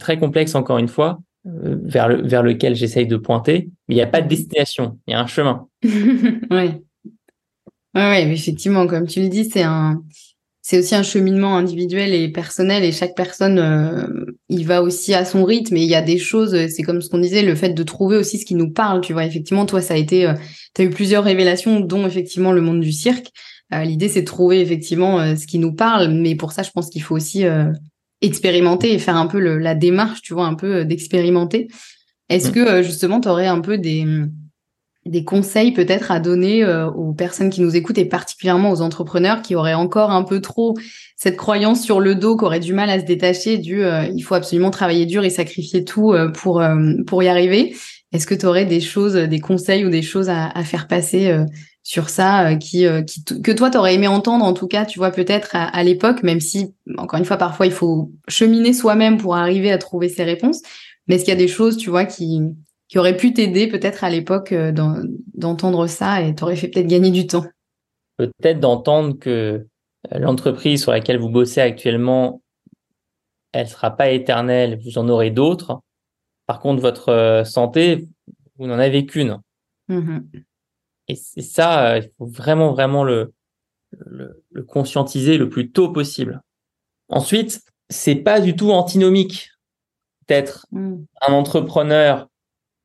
[0.00, 4.02] très complexe encore une fois vers, le, vers lequel j'essaye de pointer, mais il n'y
[4.02, 5.67] a pas de destination, il y a un chemin.
[5.84, 6.70] Oui.
[7.94, 10.04] Ouais, effectivement, comme tu le dis, c'est un,
[10.68, 14.06] c'est aussi un cheminement individuel et personnel et chaque personne euh,
[14.50, 17.08] il va aussi à son rythme et il y a des choses c'est comme ce
[17.08, 19.80] qu'on disait le fait de trouver aussi ce qui nous parle tu vois effectivement toi
[19.80, 20.34] ça a été euh,
[20.74, 23.28] tu as eu plusieurs révélations dont effectivement le monde du cirque
[23.72, 26.90] euh, l'idée c'est de trouver effectivement ce qui nous parle mais pour ça je pense
[26.90, 27.44] qu'il faut aussi
[28.20, 31.68] expérimenter et faire un peu la démarche tu vois un peu d'expérimenter
[32.28, 32.52] est-ce mmh.
[32.52, 34.04] que justement tu aurais un peu des
[35.08, 39.42] des conseils peut-être à donner euh, aux personnes qui nous écoutent et particulièrement aux entrepreneurs
[39.42, 40.76] qui auraient encore un peu trop
[41.16, 44.20] cette croyance sur le dos, qui auraient du mal à se détacher du euh, il
[44.20, 46.62] faut absolument travailler dur et sacrifier tout euh, pour
[47.06, 47.74] pour y arriver.
[48.12, 51.30] Est-ce que tu aurais des choses, des conseils ou des choses à, à faire passer
[51.82, 52.86] sur ça qui,
[53.44, 56.40] que toi t'aurais aimé entendre en tout cas, tu vois peut-être à, à l'époque, même
[56.40, 60.62] si encore une fois parfois il faut cheminer soi-même pour arriver à trouver ses réponses.
[61.06, 62.40] Mais est-ce qu'il y a des choses, tu vois, qui
[62.88, 64.72] qui aurait pu t'aider peut-être à l'époque euh,
[65.34, 67.44] d'entendre ça et t'aurais fait peut-être gagner du temps
[68.16, 69.66] Peut-être d'entendre que
[70.12, 72.42] euh, l'entreprise sur laquelle vous bossez actuellement,
[73.52, 75.80] elle sera pas éternelle, vous en aurez d'autres.
[76.46, 78.08] Par contre, votre euh, santé,
[78.56, 79.40] vous n'en avez qu'une.
[79.88, 80.18] Mmh
[81.10, 83.32] et c'est ça, il faut vraiment, vraiment le,
[83.92, 86.42] le, le, conscientiser le plus tôt possible.
[87.08, 89.52] Ensuite, c'est pas du tout antinomique
[90.26, 90.96] d'être mmh.
[91.22, 92.28] un entrepreneur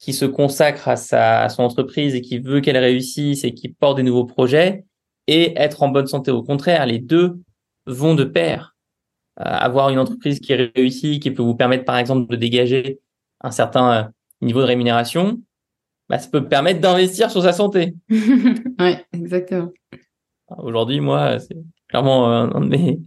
[0.04, 3.70] qui se consacre à, sa, à son entreprise et qui veut qu'elle réussisse et qui
[3.70, 4.84] porte des nouveaux projets
[5.28, 6.30] et être en bonne santé.
[6.30, 7.40] Au contraire, les deux
[7.86, 8.76] vont de pair.
[9.40, 13.00] Euh, avoir une entreprise qui réussit, qui peut vous permettre par exemple de dégager
[13.40, 14.04] un certain euh,
[14.42, 15.42] niveau de rémunération,
[16.10, 17.96] bah, ça peut permettre d'investir sur sa santé.
[18.10, 19.72] oui, exactement.
[20.58, 21.56] Aujourd'hui, moi, c'est
[21.88, 23.00] clairement un de mes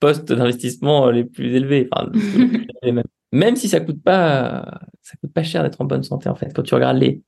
[0.00, 1.88] postes d'investissement les plus élevés.
[1.92, 2.10] Enfin,
[2.82, 6.34] même même si ça coûte pas, ça coûte pas cher d'être en bonne santé en
[6.34, 6.52] fait.
[6.54, 7.22] Quand tu regardes les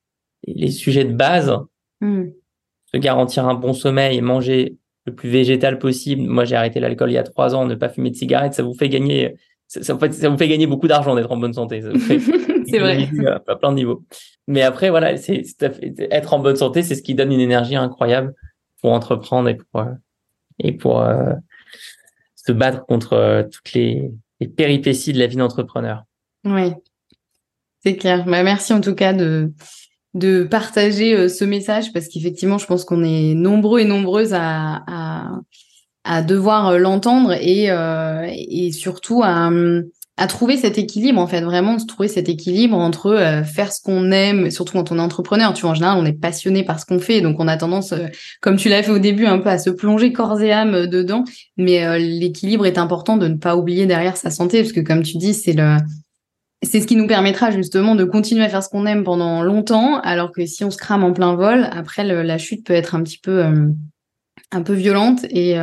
[0.46, 1.53] les sujets de base,
[2.00, 2.24] mmh.
[2.92, 4.76] se garantir un bon sommeil, manger
[5.07, 6.22] le plus végétal possible.
[6.22, 8.62] Moi, j'ai arrêté l'alcool il y a trois ans, ne pas fumer de cigarettes, ça
[8.62, 9.34] vous fait gagner,
[9.66, 11.82] ça, en fait, ça vous fait gagner beaucoup d'argent d'être en bonne santé.
[12.68, 13.09] c'est vrai.
[13.46, 14.05] À plein de niveaux.
[14.46, 15.42] Mais après, voilà, c'est
[16.11, 18.34] être en bonne santé, c'est ce qui donne une énergie incroyable
[18.80, 19.84] pour entreprendre et pour
[20.59, 21.32] et pour euh,
[22.34, 24.12] se battre contre euh, toutes les
[24.43, 26.03] les péripéties de la vie d'entrepreneur.
[26.45, 26.72] Oui,
[27.82, 28.24] c'est clair.
[28.24, 29.53] Bah, merci en tout cas de,
[30.51, 35.40] partager euh, ce message parce qu'effectivement, je pense qu'on est nombreux et nombreuses à,
[36.26, 39.51] devoir euh, l'entendre euh, et surtout à,
[40.23, 43.83] à trouver cet équilibre en fait vraiment de trouver cet équilibre entre euh, faire ce
[43.83, 45.53] qu'on aime surtout quand on est entrepreneur.
[45.53, 47.91] Tu vois en général on est passionné par ce qu'on fait donc on a tendance
[47.91, 48.07] euh,
[48.41, 50.87] comme tu l'as fait au début un peu à se plonger corps et âme euh,
[50.87, 51.25] dedans.
[51.57, 55.18] Mais l'équilibre est important de ne pas oublier derrière sa santé parce que comme tu
[55.18, 55.79] dis c'est le
[56.62, 59.99] c'est ce qui nous permettra justement de continuer à faire ce qu'on aime pendant longtemps
[60.03, 63.03] alors que si on se crame en plein vol après la chute peut être un
[63.03, 63.43] petit peu
[64.53, 65.57] un peu violente et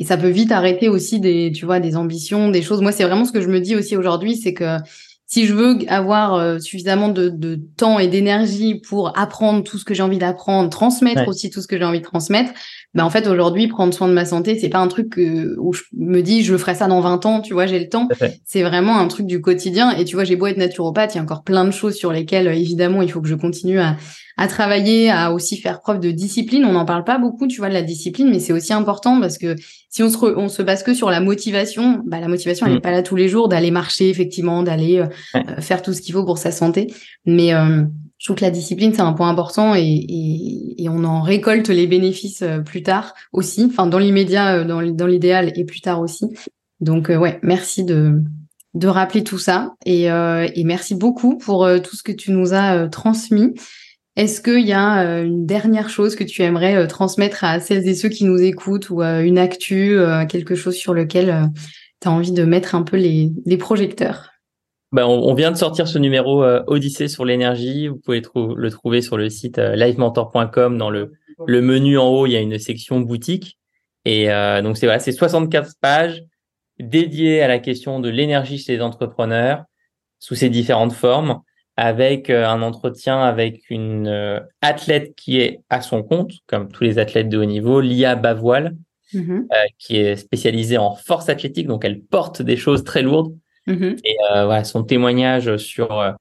[0.00, 2.80] et ça peut vite arrêter aussi des, tu vois, des ambitions, des choses.
[2.80, 4.78] Moi, c'est vraiment ce que je me dis aussi aujourd'hui, c'est que
[5.26, 9.84] si je veux avoir euh, suffisamment de, de, temps et d'énergie pour apprendre tout ce
[9.84, 12.50] que j'ai envie d'apprendre, transmettre aussi tout ce que j'ai envie de transmettre,
[12.94, 15.20] ben en fait aujourd'hui prendre soin de ma santé, c'est pas un truc
[15.58, 18.08] où je me dis je ferai ça dans 20 ans, tu vois, j'ai le temps.
[18.44, 21.20] C'est vraiment un truc du quotidien et tu vois, j'ai beau être naturopathe, il y
[21.20, 23.96] a encore plein de choses sur lesquelles évidemment il faut que je continue à,
[24.36, 26.64] à travailler, à aussi faire preuve de discipline.
[26.64, 29.38] On n'en parle pas beaucoup, tu vois, de la discipline, mais c'est aussi important parce
[29.38, 29.54] que
[29.90, 32.78] si on se, on se base que sur la motivation, bah, la motivation, elle n'est
[32.78, 32.82] mm.
[32.82, 36.14] pas là tous les jours d'aller marcher, effectivement, d'aller euh, euh, faire tout ce qu'il
[36.14, 36.94] faut pour sa santé.
[37.26, 37.82] Mais euh,
[38.18, 41.68] je trouve que la discipline, c'est un point important et, et, et, on en récolte
[41.68, 46.26] les bénéfices plus tard aussi, enfin, dans l'immédiat, dans, dans l'idéal et plus tard aussi.
[46.80, 48.22] Donc, ouais, merci de,
[48.74, 52.88] de rappeler tout ça et, et merci beaucoup pour tout ce que tu nous as
[52.88, 53.54] transmis.
[54.20, 57.88] Est-ce qu'il y a euh, une dernière chose que tu aimerais euh, transmettre à celles
[57.88, 59.96] et ceux qui nous écoutent ou euh, une actu,
[60.28, 61.48] quelque chose sur lequel
[62.02, 64.28] tu as envie de mettre un peu les, projecteurs?
[64.92, 67.88] Ben, on, vient de sortir ce numéro Odyssée sur l'énergie.
[67.88, 70.76] Vous pouvez le trouver sur le site livementor.com.
[70.76, 71.12] Dans le,
[71.46, 73.58] le menu en haut, il y a une section boutique.
[74.04, 74.26] Et
[74.62, 76.24] donc, c'est voilà, c'est 64 pages
[76.78, 79.64] dédiées à la question de l'énergie chez les entrepreneurs
[80.18, 81.40] sous ses différentes formes
[81.76, 86.84] avec euh, un entretien avec une euh, athlète qui est à son compte, comme tous
[86.84, 88.76] les athlètes de haut niveau, Lia Bavoil,
[89.14, 89.46] mm-hmm.
[89.52, 93.34] euh, qui est spécialisée en force athlétique, donc elle porte des choses très lourdes.
[93.66, 93.98] Mm-hmm.
[94.04, 96.16] Et voilà, son témoignage sur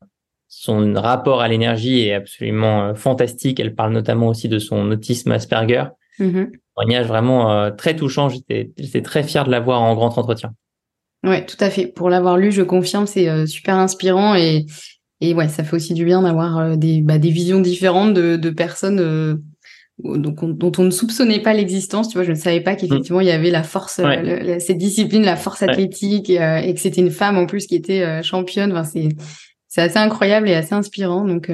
[0.48, 3.60] son rapport à l'énergie est absolument fantastique.
[3.60, 5.86] Elle parle notamment aussi de son autisme Asperger.
[6.20, 6.52] Mm-hmm.
[6.76, 8.30] Témoignage vraiment très touchant.
[8.30, 10.54] J'étais très fier de la voir en grand entretien.
[11.24, 11.88] Ouais, tout à fait.
[11.88, 14.66] Pour l'avoir lu, je confirme, c'est super inspirant et
[15.22, 18.50] Et ouais, ça fait aussi du bien d'avoir des, bah, des visions différentes de, de
[18.50, 19.42] personnes
[20.02, 22.08] donc dont on ne soupçonnait pas l'existence.
[22.08, 24.00] Tu vois, je ne savais pas qu'effectivement il y avait la force,
[24.60, 28.24] cette discipline, la force athlétique, et, et que c'était une femme en plus qui était
[28.24, 28.72] championne.
[28.72, 29.10] Enfin, c'est
[29.68, 31.26] c'est assez incroyable et assez inspirant.
[31.26, 31.50] Donc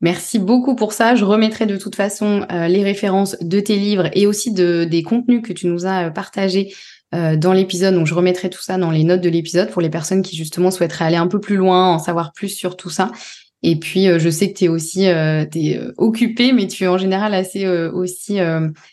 [0.00, 1.14] Merci beaucoup pour ça.
[1.14, 5.02] Je remettrai de toute façon euh, les références de tes livres et aussi de, des
[5.02, 6.74] contenus que tu nous as euh, partagés
[7.14, 7.94] euh, dans l'épisode.
[7.94, 10.70] Donc, je remettrai tout ça dans les notes de l'épisode pour les personnes qui justement
[10.70, 13.10] souhaiteraient aller un peu plus loin, en savoir plus sur tout ça.
[13.62, 17.34] Et puis, je sais que tu es aussi es, occupé, mais tu es en général
[17.34, 18.38] assez aussi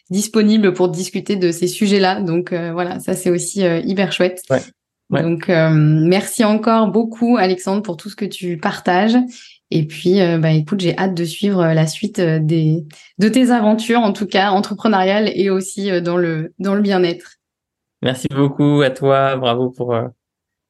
[0.10, 2.20] disponible pour discuter de ces sujets-là.
[2.20, 4.42] Donc, voilà, ça, c'est aussi hyper chouette.
[5.10, 5.22] Ouais.
[5.24, 9.16] Donc, merci encore beaucoup, Alexandre, pour tout ce que tu partages.
[9.70, 12.86] Et puis, euh, bah, écoute, j'ai hâte de suivre euh, la suite euh, des,
[13.18, 17.37] de tes aventures, en tout cas entrepreneuriales et aussi dans le, dans le bien-être.
[18.02, 19.36] Merci beaucoup à toi.
[19.36, 19.96] Bravo pour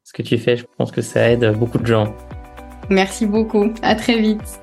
[0.03, 0.57] ce que tu fais.
[0.57, 2.15] Je pense que ça aide beaucoup de gens.
[2.89, 3.73] Merci beaucoup.
[3.81, 4.61] À très vite.